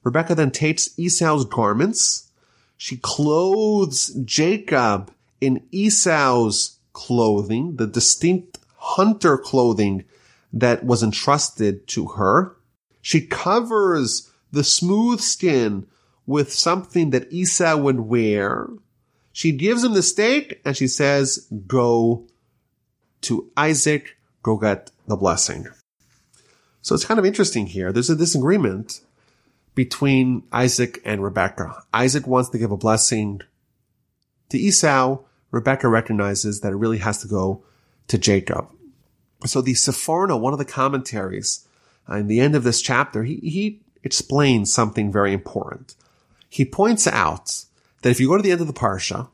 [0.04, 2.30] Rebecca then takes Esau's garments.
[2.76, 10.04] She clothes Jacob in Esau's clothing, the distinct hunter clothing
[10.52, 12.56] that was entrusted to her.
[13.00, 15.86] She covers the smooth skin
[16.26, 18.68] with something that Esau would wear.
[19.32, 22.26] She gives him the steak and she says, go
[23.22, 25.66] to Isaac, go get the blessing.
[26.82, 27.92] So it's kind of interesting here.
[27.92, 29.00] There's a disagreement
[29.74, 31.82] between Isaac and Rebecca.
[31.94, 33.40] Isaac wants to give a blessing
[34.50, 35.18] to Esau.
[35.52, 37.62] Rebecca recognizes that it really has to go
[38.08, 38.68] to Jacob.
[39.46, 41.68] So the Sforno, one of the commentaries,
[42.10, 45.94] uh, in the end of this chapter, he, he explains something very important.
[46.48, 47.64] He points out
[48.02, 49.28] that if you go to the end of the Parsha,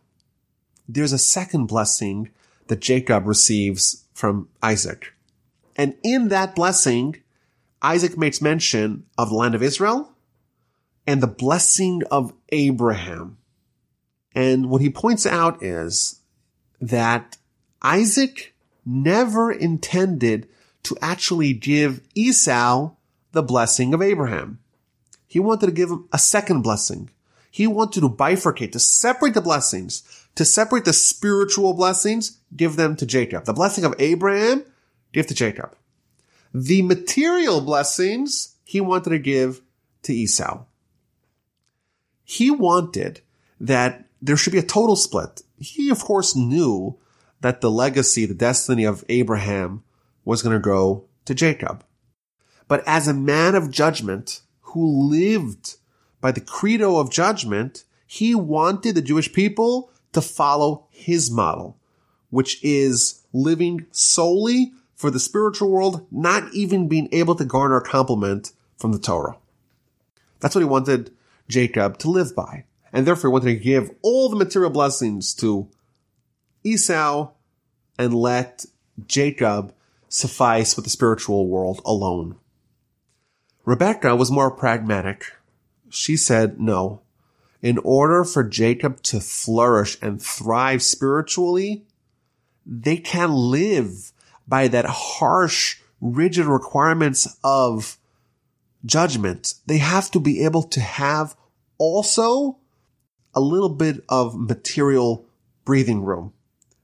[0.88, 2.30] there's a second blessing
[2.66, 5.14] that Jacob receives from Isaac.
[5.76, 7.16] And in that blessing,
[7.80, 10.12] Isaac makes mention of the land of Israel
[11.06, 13.38] and the blessing of Abraham.
[14.38, 16.20] And what he points out is
[16.80, 17.36] that
[17.82, 18.54] Isaac
[18.86, 20.48] never intended
[20.84, 22.92] to actually give Esau
[23.32, 24.60] the blessing of Abraham.
[25.26, 27.10] He wanted to give him a second blessing.
[27.50, 30.02] He wanted to bifurcate, to separate the blessings,
[30.36, 33.44] to separate the spiritual blessings, give them to Jacob.
[33.44, 34.64] The blessing of Abraham,
[35.12, 35.74] give to Jacob.
[36.54, 39.62] The material blessings, he wanted to give
[40.02, 40.62] to Esau
[42.30, 43.22] he wanted
[43.58, 45.42] that there should be a total split.
[45.58, 46.96] He, of course, knew
[47.40, 49.82] that the legacy, the destiny of Abraham
[50.24, 51.84] was going to go to Jacob.
[52.66, 55.76] But as a man of judgment who lived
[56.20, 61.76] by the credo of judgment, he wanted the Jewish people to follow his model,
[62.30, 67.82] which is living solely for the spiritual world, not even being able to garner a
[67.82, 69.36] compliment from the Torah.
[70.40, 71.12] That's what he wanted
[71.48, 72.64] Jacob to live by.
[72.92, 75.68] And therefore wanted to give all the material blessings to
[76.64, 77.32] Esau
[77.98, 78.64] and let
[79.06, 79.74] Jacob
[80.08, 82.36] suffice with the spiritual world alone.
[83.64, 85.24] Rebecca was more pragmatic.
[85.90, 87.02] She said, no,
[87.60, 91.84] in order for Jacob to flourish and thrive spiritually,
[92.64, 94.12] they can't live
[94.46, 97.98] by that harsh, rigid requirements of
[98.84, 99.54] judgment.
[99.66, 101.36] They have to be able to have
[101.76, 102.58] also
[103.34, 105.26] a little bit of material
[105.64, 106.32] breathing room.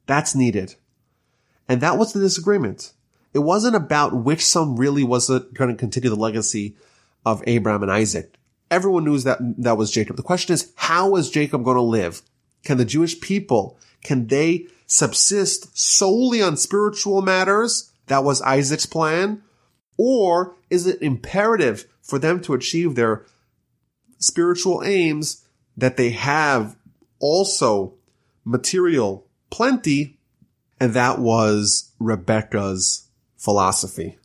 [0.07, 0.75] That's needed.
[1.69, 2.93] And that was the disagreement.
[3.33, 6.77] It wasn't about which son really was going to continue the legacy
[7.25, 8.37] of Abraham and Isaac.
[8.71, 10.17] Everyone knew that that was Jacob.
[10.17, 12.23] The question is, how is Jacob going to live?
[12.65, 17.91] Can the Jewish people, can they subsist solely on spiritual matters?
[18.07, 19.43] That was Isaac's plan.
[19.97, 23.25] Or is it imperative for them to achieve their
[24.19, 25.44] spiritual aims
[25.77, 26.77] that they have
[27.19, 27.95] also
[28.45, 30.19] material plenty.
[30.81, 34.19] And that was Rebecca's philosophy.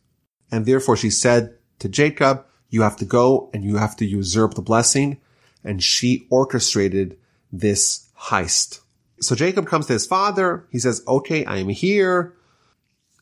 [0.50, 4.54] And therefore she said to Jacob, you have to go and you have to usurp
[4.54, 5.20] the blessing.
[5.64, 7.18] And she orchestrated
[7.52, 8.80] this heist.
[9.20, 10.66] So Jacob comes to his father.
[10.70, 12.34] He says, okay, I am here.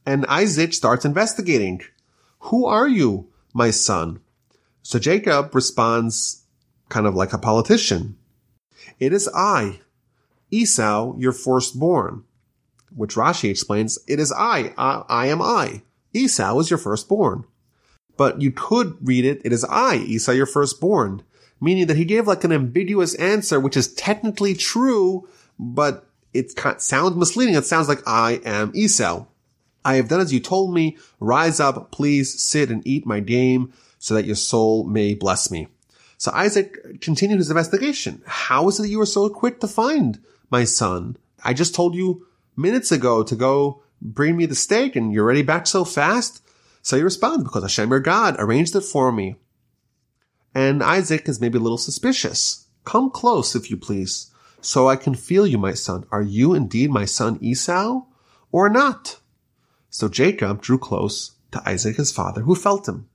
[0.06, 1.82] And Isaac starts investigating.
[2.40, 4.20] Who are you, my son?
[4.82, 6.44] So Jacob responds
[6.88, 8.16] kind of like a politician.
[8.98, 9.80] It is I,
[10.50, 12.24] Esau, your firstborn.
[12.94, 15.82] Which Rashi explains, it is I, I, I am I.
[16.14, 17.44] Esau is your firstborn.
[18.16, 21.22] But you could read it, it is I, Esau, your firstborn.
[21.60, 25.28] Meaning that he gave like an ambiguous answer, which is technically true,
[25.58, 27.54] but it sounds misleading.
[27.54, 29.26] It sounds like I am Esau.
[29.84, 30.96] I have done as you told me.
[31.20, 35.68] Rise up, please sit and eat my game so that your soul may bless me.
[36.18, 38.22] So Isaac continued his investigation.
[38.26, 41.16] How is it that you were so quick to find my son?
[41.44, 45.42] I just told you minutes ago to go bring me the steak and you're already
[45.42, 46.42] back so fast?
[46.82, 49.36] So he responds, because Hashem your God arranged it for me.
[50.54, 52.66] And Isaac is maybe a little suspicious.
[52.84, 56.04] Come close, if you please, so I can feel you, my son.
[56.10, 58.02] Are you indeed my son Esau
[58.50, 59.20] or not?
[59.90, 63.08] So Jacob drew close to Isaac, his father, who felt him.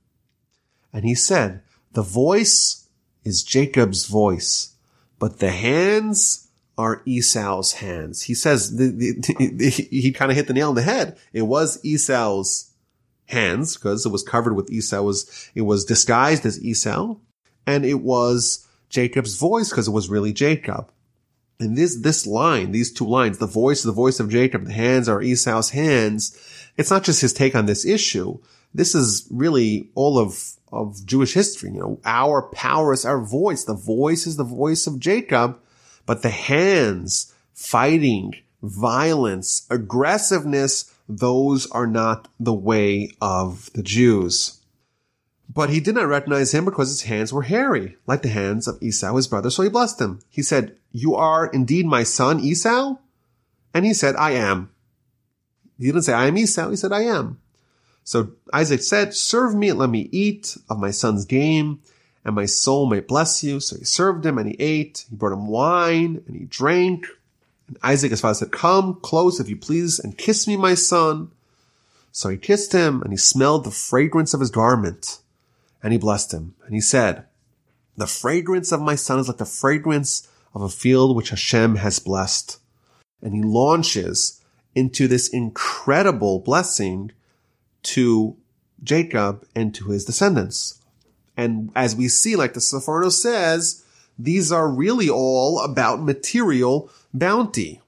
[0.92, 2.83] And he said, the voice
[3.24, 4.74] is Jacob's voice,
[5.18, 8.22] but the hands are Esau's hands.
[8.22, 11.16] He says the, the, he kind of hit the nail on the head.
[11.32, 12.70] It was Esau's
[13.26, 15.02] hands because it was covered with Esau.
[15.02, 17.16] Was, it was disguised as Esau
[17.66, 20.90] and it was Jacob's voice because it was really Jacob.
[21.60, 25.08] And this, this line, these two lines, the voice the voice of Jacob, the hands
[25.08, 26.36] are Esau's hands.
[26.76, 28.38] It's not just his take on this issue.
[28.74, 31.70] This is really all of, of Jewish history.
[31.70, 33.64] You know, our power is our voice.
[33.64, 35.58] The voice is the voice of Jacob,
[36.06, 44.60] but the hands, fighting, violence, aggressiveness, those are not the way of the Jews.
[45.52, 48.82] But he did not recognize him because his hands were hairy, like the hands of
[48.82, 50.20] Esau, his brother, so he blessed him.
[50.28, 52.96] He said, You are indeed my son Esau?
[53.72, 54.70] And he said, I am.
[55.78, 56.70] He didn't say, I am Esau.
[56.70, 57.40] He said, I am.
[58.04, 61.80] So Isaac said, Serve me and let me eat of my son's game,
[62.24, 63.60] and my soul may bless you.
[63.60, 65.06] So he served him and he ate.
[65.10, 67.06] He brought him wine and he drank.
[67.66, 71.30] And Isaac, his father, said, Come close, if you please, and kiss me, my son.
[72.12, 75.18] So he kissed him and he smelled the fragrance of his garment
[75.82, 76.54] and he blessed him.
[76.64, 77.24] And he said,
[77.96, 81.98] the fragrance of my son is like the fragrance of a field which Hashem has
[81.98, 82.58] blessed.
[83.22, 84.40] And he launches
[84.74, 87.12] into this incredible blessing
[87.84, 88.36] to
[88.82, 90.80] Jacob and to his descendants.
[91.36, 93.84] And as we see, like the Sforno says,
[94.18, 97.80] these are really all about material bounty.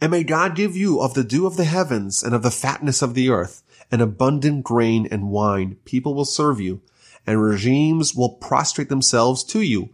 [0.00, 3.02] And may God give you of the dew of the heavens and of the fatness
[3.02, 5.76] of the earth, and abundant grain and wine.
[5.84, 6.80] People will serve you,
[7.26, 9.90] and regimes will prostrate themselves to you.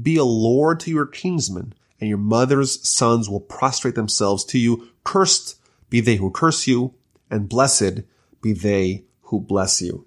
[0.00, 4.88] Be a lord to your kinsmen, and your mother's sons will prostrate themselves to you.
[5.04, 5.56] Cursed
[5.88, 6.94] be they who curse you,
[7.30, 8.02] and blessed
[8.44, 10.06] be they who bless you.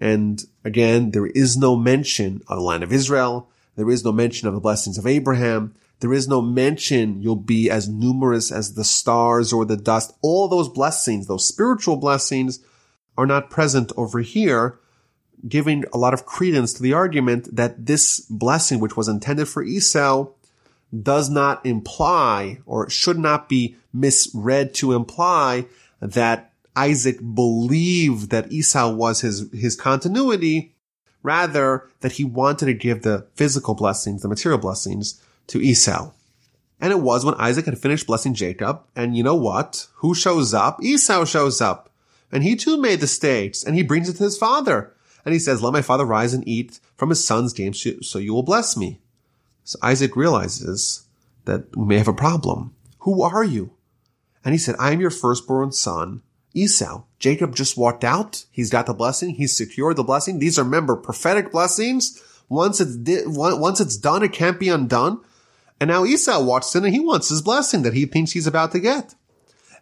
[0.00, 3.50] And again, there is no mention of the land of Israel.
[3.74, 5.74] There is no mention of the blessings of Abraham.
[6.00, 10.16] There is no mention you'll be as numerous as the stars or the dust.
[10.22, 12.60] All those blessings, those spiritual blessings
[13.16, 14.78] are not present over here,
[15.48, 19.64] giving a lot of credence to the argument that this blessing, which was intended for
[19.64, 20.28] Esau,
[21.02, 25.66] does not imply or should not be misread to imply
[26.00, 30.76] that Isaac believed that Esau was his, his continuity,
[31.24, 36.12] rather that he wanted to give the physical blessings, the material blessings to Esau.
[36.80, 38.84] And it was when Isaac had finished blessing Jacob.
[38.94, 39.88] And you know what?
[39.96, 40.80] Who shows up?
[40.80, 41.90] Esau shows up.
[42.30, 44.94] And he too made the steaks and he brings it to his father.
[45.24, 48.32] And he says, let my father rise and eat from his son's game so you
[48.32, 49.00] will bless me.
[49.64, 51.06] So Isaac realizes
[51.44, 52.76] that we may have a problem.
[53.00, 53.72] Who are you?
[54.44, 56.22] And he said, I am your firstborn son,
[56.54, 57.04] Esau.
[57.18, 58.44] Jacob just walked out.
[58.50, 59.30] He's got the blessing.
[59.30, 60.38] He's secured the blessing.
[60.38, 62.22] These are, remember, prophetic blessings.
[62.48, 65.20] Once it's, di- once it's done, it can't be undone.
[65.80, 68.72] And now Esau walks in and he wants his blessing that he thinks he's about
[68.72, 69.14] to get.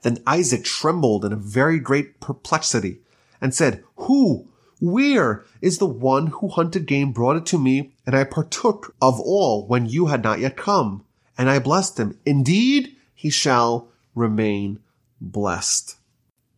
[0.02, 3.00] Then Isaac trembled in a very great perplexity
[3.40, 4.48] and said, Who,
[4.80, 9.18] where is the one who hunted game brought it to me, and I partook of
[9.20, 11.04] all when you had not yet come?
[11.38, 12.18] And I blessed him.
[12.26, 14.80] Indeed, he shall remain
[15.20, 15.96] blessed.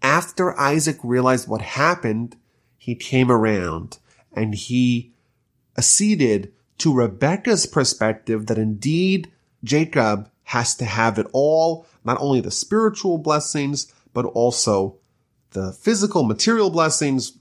[0.03, 2.37] After Isaac realized what happened,
[2.77, 3.99] he came around
[4.33, 5.13] and he
[5.77, 9.31] acceded to Rebecca's perspective that indeed
[9.65, 14.97] Jacob has to have it all, not only the spiritual blessings, but also
[15.51, 17.39] the physical material blessings.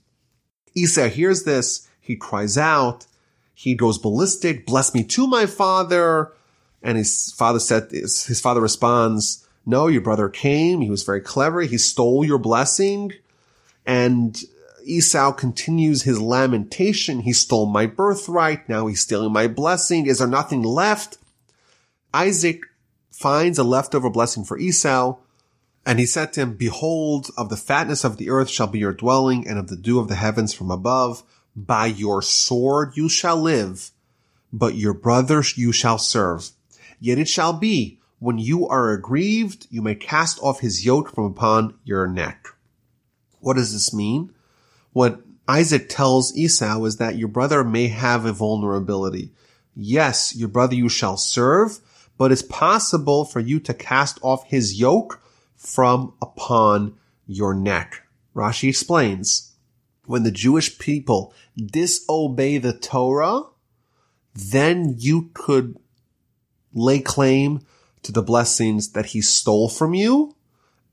[0.74, 1.88] Esau hears this.
[2.00, 3.06] He cries out.
[3.54, 4.66] He goes ballistic.
[4.66, 6.32] Bless me to my father.
[6.82, 10.80] And his father said, his father responds, no, your brother came.
[10.80, 11.60] He was very clever.
[11.60, 13.12] He stole your blessing.
[13.84, 14.34] And
[14.82, 17.20] Esau continues his lamentation.
[17.20, 18.66] He stole my birthright.
[18.66, 20.06] Now he's stealing my blessing.
[20.06, 21.18] Is there nothing left?
[22.14, 22.62] Isaac
[23.10, 25.18] finds a leftover blessing for Esau.
[25.84, 28.94] And he said to him, behold, of the fatness of the earth shall be your
[28.94, 31.22] dwelling and of the dew of the heavens from above.
[31.54, 33.90] By your sword you shall live,
[34.50, 36.52] but your brother you shall serve.
[36.98, 41.24] Yet it shall be when you are aggrieved, you may cast off his yoke from
[41.24, 42.48] upon your neck.
[43.40, 44.34] What does this mean?
[44.92, 49.32] What Isaac tells Esau is that your brother may have a vulnerability.
[49.74, 51.78] Yes, your brother you shall serve,
[52.16, 55.22] but it's possible for you to cast off his yoke
[55.56, 56.96] from upon
[57.26, 58.02] your neck.
[58.34, 59.52] Rashi explains,
[60.06, 63.42] when the Jewish people disobey the Torah,
[64.34, 65.76] then you could
[66.72, 67.60] lay claim
[68.02, 70.34] to the blessings that he stole from you,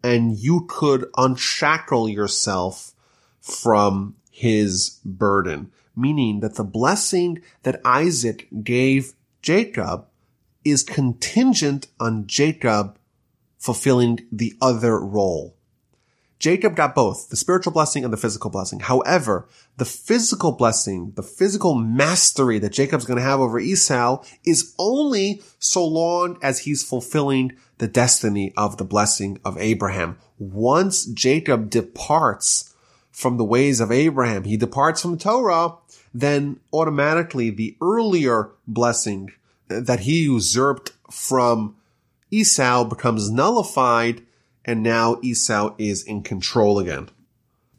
[0.03, 2.93] and you could unshackle yourself
[3.39, 5.71] from his burden.
[5.95, 10.07] Meaning that the blessing that Isaac gave Jacob
[10.65, 12.97] is contingent on Jacob
[13.57, 15.54] fulfilling the other role.
[16.37, 18.81] Jacob got both, the spiritual blessing and the physical blessing.
[18.81, 24.73] However, the physical blessing, the physical mastery that Jacob's going to have over Esau is
[24.77, 30.17] only so long as he's fulfilling the destiny of the blessing of Abraham.
[30.37, 32.73] Once Jacob departs
[33.11, 35.75] from the ways of Abraham, he departs from Torah,
[36.13, 39.31] then automatically the earlier blessing
[39.67, 41.75] that he usurped from
[42.29, 44.24] Esau becomes nullified
[44.65, 47.09] and now Esau is in control again.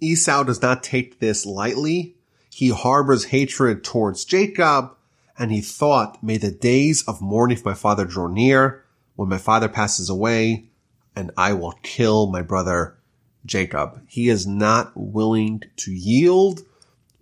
[0.01, 2.15] Esau does not take this lightly.
[2.51, 4.95] He harbors hatred towards Jacob,
[5.39, 8.85] and he thought, may the days of mourning for my father draw near,
[9.17, 10.67] when my father passes away,
[11.15, 12.97] and I will kill my brother
[13.45, 14.01] Jacob.
[14.07, 16.61] He is not willing to yield.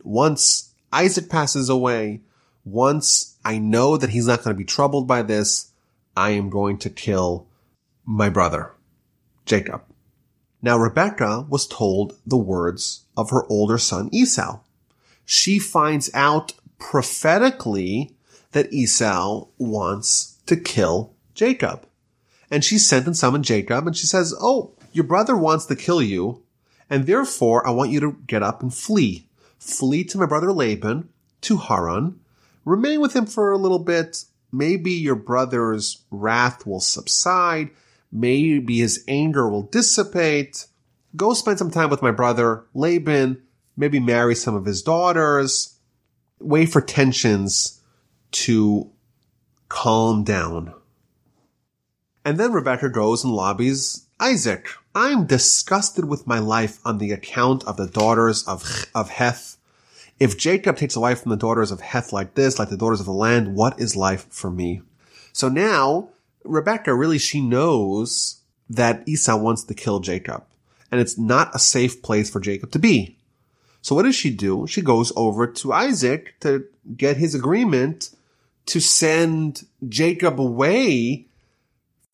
[0.02, 2.20] Once Isaac passes away,
[2.64, 5.70] once I know that he's not going to be troubled by this,
[6.16, 7.46] I am going to kill
[8.04, 8.73] my brother.
[9.46, 9.82] Jacob.
[10.62, 14.60] Now Rebecca was told the words of her older son Esau.
[15.24, 18.14] She finds out prophetically
[18.52, 21.86] that Esau wants to kill Jacob.
[22.50, 26.00] And she sent and summoned Jacob and she says, Oh, your brother wants to kill
[26.00, 26.42] you.
[26.88, 29.26] And therefore I want you to get up and flee.
[29.58, 31.08] Flee to my brother Laban
[31.42, 32.20] to Haran.
[32.64, 34.24] Remain with him for a little bit.
[34.52, 37.70] Maybe your brother's wrath will subside
[38.14, 40.66] Maybe his anger will dissipate.
[41.16, 43.42] Go spend some time with my brother Laban.
[43.76, 45.76] Maybe marry some of his daughters.
[46.38, 47.82] Wait for tensions
[48.30, 48.88] to
[49.68, 50.72] calm down.
[52.24, 54.68] And then Rebecca goes and lobbies Isaac.
[54.94, 59.56] I'm disgusted with my life on the account of the daughters of, of Heth.
[60.20, 63.00] If Jacob takes a wife from the daughters of Heth like this, like the daughters
[63.00, 64.82] of the land, what is life for me?
[65.32, 66.10] So now
[66.44, 68.40] Rebecca really, she knows
[68.70, 70.44] that Esau wants to kill Jacob
[70.94, 73.16] and it's not a safe place for Jacob to be.
[73.82, 74.66] So what does she do?
[74.68, 76.66] She goes over to Isaac to
[76.96, 78.10] get his agreement
[78.66, 81.26] to send Jacob away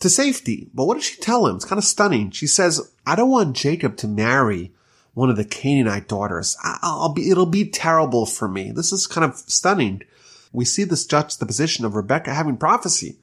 [0.01, 0.70] to safety.
[0.72, 1.57] But what does she tell him?
[1.57, 2.31] It's kind of stunning.
[2.31, 4.72] She says, I don't want Jacob to marry
[5.12, 6.57] one of the Canaanite daughters.
[6.64, 8.72] I'll be, it'll be terrible for me.
[8.72, 10.03] This is kind of stunning.
[10.53, 13.18] We see this juxtaposition of Rebecca having prophecy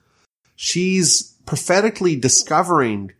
[0.57, 3.13] she's prophetically discovering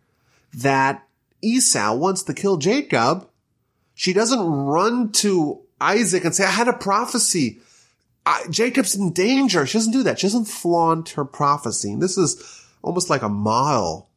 [0.54, 1.08] that
[1.42, 3.30] Esau wants to kill Jacob.
[3.94, 7.60] She doesn't run to Isaac and say, I had a prophecy.
[8.26, 9.66] I, Jacob's in danger.
[9.66, 10.20] She doesn't do that.
[10.20, 11.94] She doesn't flaunt her prophecy.
[11.94, 14.10] And this is almost like a model,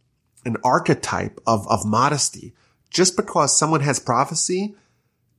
[0.45, 2.55] an archetype of, of modesty.
[2.89, 4.75] Just because someone has prophecy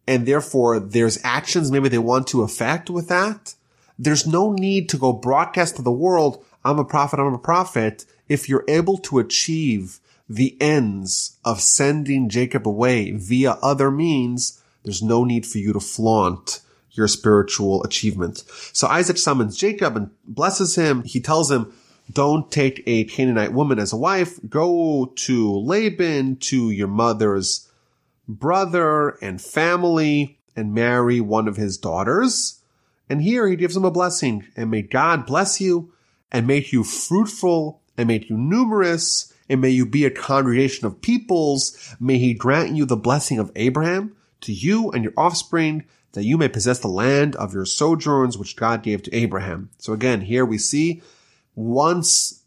[0.08, 3.56] and therefore there's actions maybe they want to affect with that,
[3.98, 8.06] there's no need to go broadcast to the world I'm a prophet, I'm a prophet,
[8.30, 10.00] if you're able to achieve
[10.30, 15.80] the ends of sending Jacob away via other means, there's no need for you to
[15.80, 18.44] flaunt your spiritual achievement.
[18.74, 21.04] So Isaac summons Jacob and blesses him.
[21.04, 21.74] He tells him,
[22.12, 24.40] don't take a Canaanite woman as a wife.
[24.50, 27.70] Go to Laban, to your mother's
[28.28, 32.60] brother and family and marry one of his daughters.
[33.10, 35.94] And here he gives him a blessing and may God bless you
[36.32, 41.02] and make you fruitful and make you numerous and may you be a congregation of
[41.02, 41.96] peoples.
[42.00, 46.38] May he grant you the blessing of Abraham to you and your offspring that you
[46.38, 49.70] may possess the land of your sojourns, which God gave to Abraham.
[49.78, 51.02] So again, here we see
[51.56, 52.44] once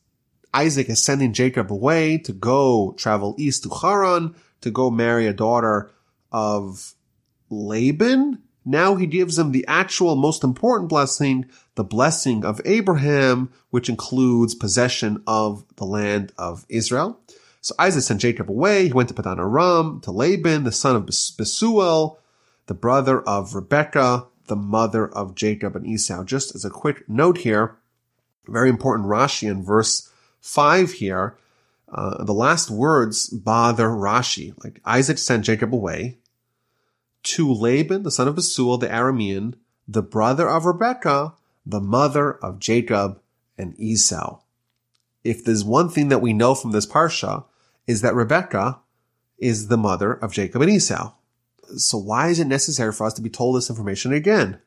[0.52, 5.32] Isaac is sending Jacob away to go travel east to Haran to go marry a
[5.32, 5.90] daughter
[6.32, 6.94] of
[7.50, 13.88] Laban, now he gives him the actual most important blessing, the blessing of Abraham, which
[13.88, 17.20] includes possession of the land of Israel.
[17.60, 18.86] So Isaac sent Jacob away.
[18.86, 22.18] He went to Padan Aram, to Laban, the son of Bethuel,
[22.66, 26.24] the brother of Rebekah, the mother of Jacob and Esau.
[26.24, 27.76] Just as a quick note here,
[28.46, 30.10] very important Rashi in verse
[30.40, 31.36] 5 here,
[31.88, 34.52] uh, the last words bother Rashi.
[34.62, 36.18] Like Isaac sent Jacob away
[37.22, 39.54] to Laban, the son of Bethuel, the Aramean,
[39.88, 41.34] the brother of Rebekah,
[41.66, 43.20] the mother of Jacob
[43.56, 44.40] and Esau.
[45.22, 47.44] If there's one thing that we know from this parsha
[47.86, 48.80] is that Rebecca
[49.38, 51.12] is the mother of Jacob and Esau.
[51.76, 54.60] So why is it necessary for us to be told this information again?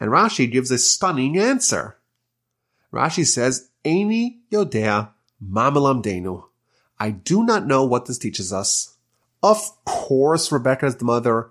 [0.00, 1.98] And Rashi gives a stunning answer.
[2.92, 5.10] Rashi says, Eini yodea
[5.40, 6.44] ma melamdenu.
[6.98, 8.96] I do not know what this teaches us.
[9.42, 11.50] Of course, Rebecca is the mother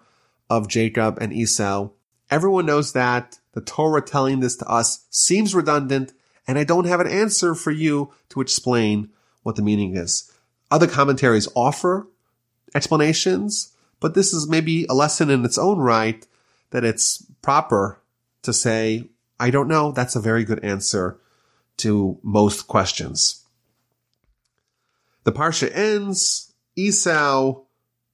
[0.49, 1.89] of Jacob and Esau.
[2.31, 3.37] Everyone knows that.
[3.51, 6.13] The Torah telling this to us seems redundant,
[6.47, 9.09] and I don't have an answer for you to explain
[9.43, 10.31] what the meaning is.
[10.71, 12.07] Other commentaries offer
[12.73, 16.25] explanations, but this is maybe a lesson in its own right
[16.69, 18.01] that it's proper
[18.43, 19.91] to say, I don't know.
[19.91, 21.19] That's a very good answer
[21.77, 23.45] to most questions.
[25.25, 26.53] The Parsha ends.
[26.77, 27.63] Esau,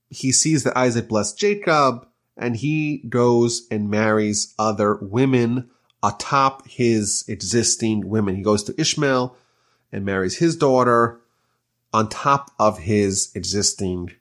[0.09, 2.07] he sees that Isaac blessed Jacob
[2.38, 5.70] and he goes and marries other women
[6.04, 8.36] atop his existing women.
[8.36, 9.36] He goes to Ishmael
[9.92, 11.20] and marries his daughter
[11.94, 14.12] on top of his existing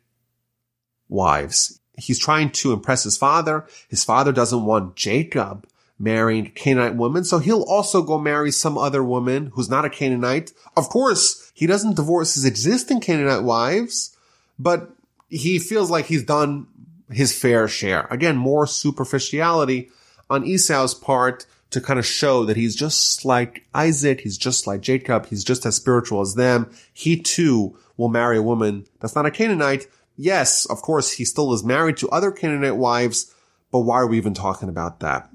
[1.08, 1.80] wives.
[1.98, 3.66] He's trying to impress his father.
[3.88, 5.66] His father doesn't want Jacob
[5.98, 10.52] marrying Canaanite woman, so he'll also go marry some other woman who's not a Canaanite.
[10.76, 14.14] Of course, he doesn't divorce his existing Canaanite wives,
[14.58, 14.90] but
[15.28, 16.66] he feels like he's done
[17.10, 18.06] his fair share.
[18.10, 19.90] Again, more superficiality
[20.28, 24.80] on Esau's part to kind of show that he's just like Isaac, he's just like
[24.80, 26.70] Jacob, he's just as spiritual as them.
[26.92, 29.86] He too will marry a woman that's not a Canaanite.
[30.16, 33.34] Yes, of course, he still is married to other Canaanite wives,
[33.70, 35.28] but why are we even talking about that?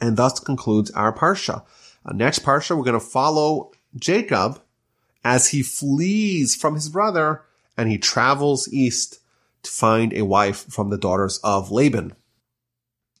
[0.00, 1.64] And thus concludes our Parsha.
[2.04, 4.60] Uh, next Parsha, we're going to follow Jacob
[5.24, 7.42] as he flees from his brother
[7.76, 9.20] and he travels east
[9.62, 12.14] to find a wife from the daughters of Laban.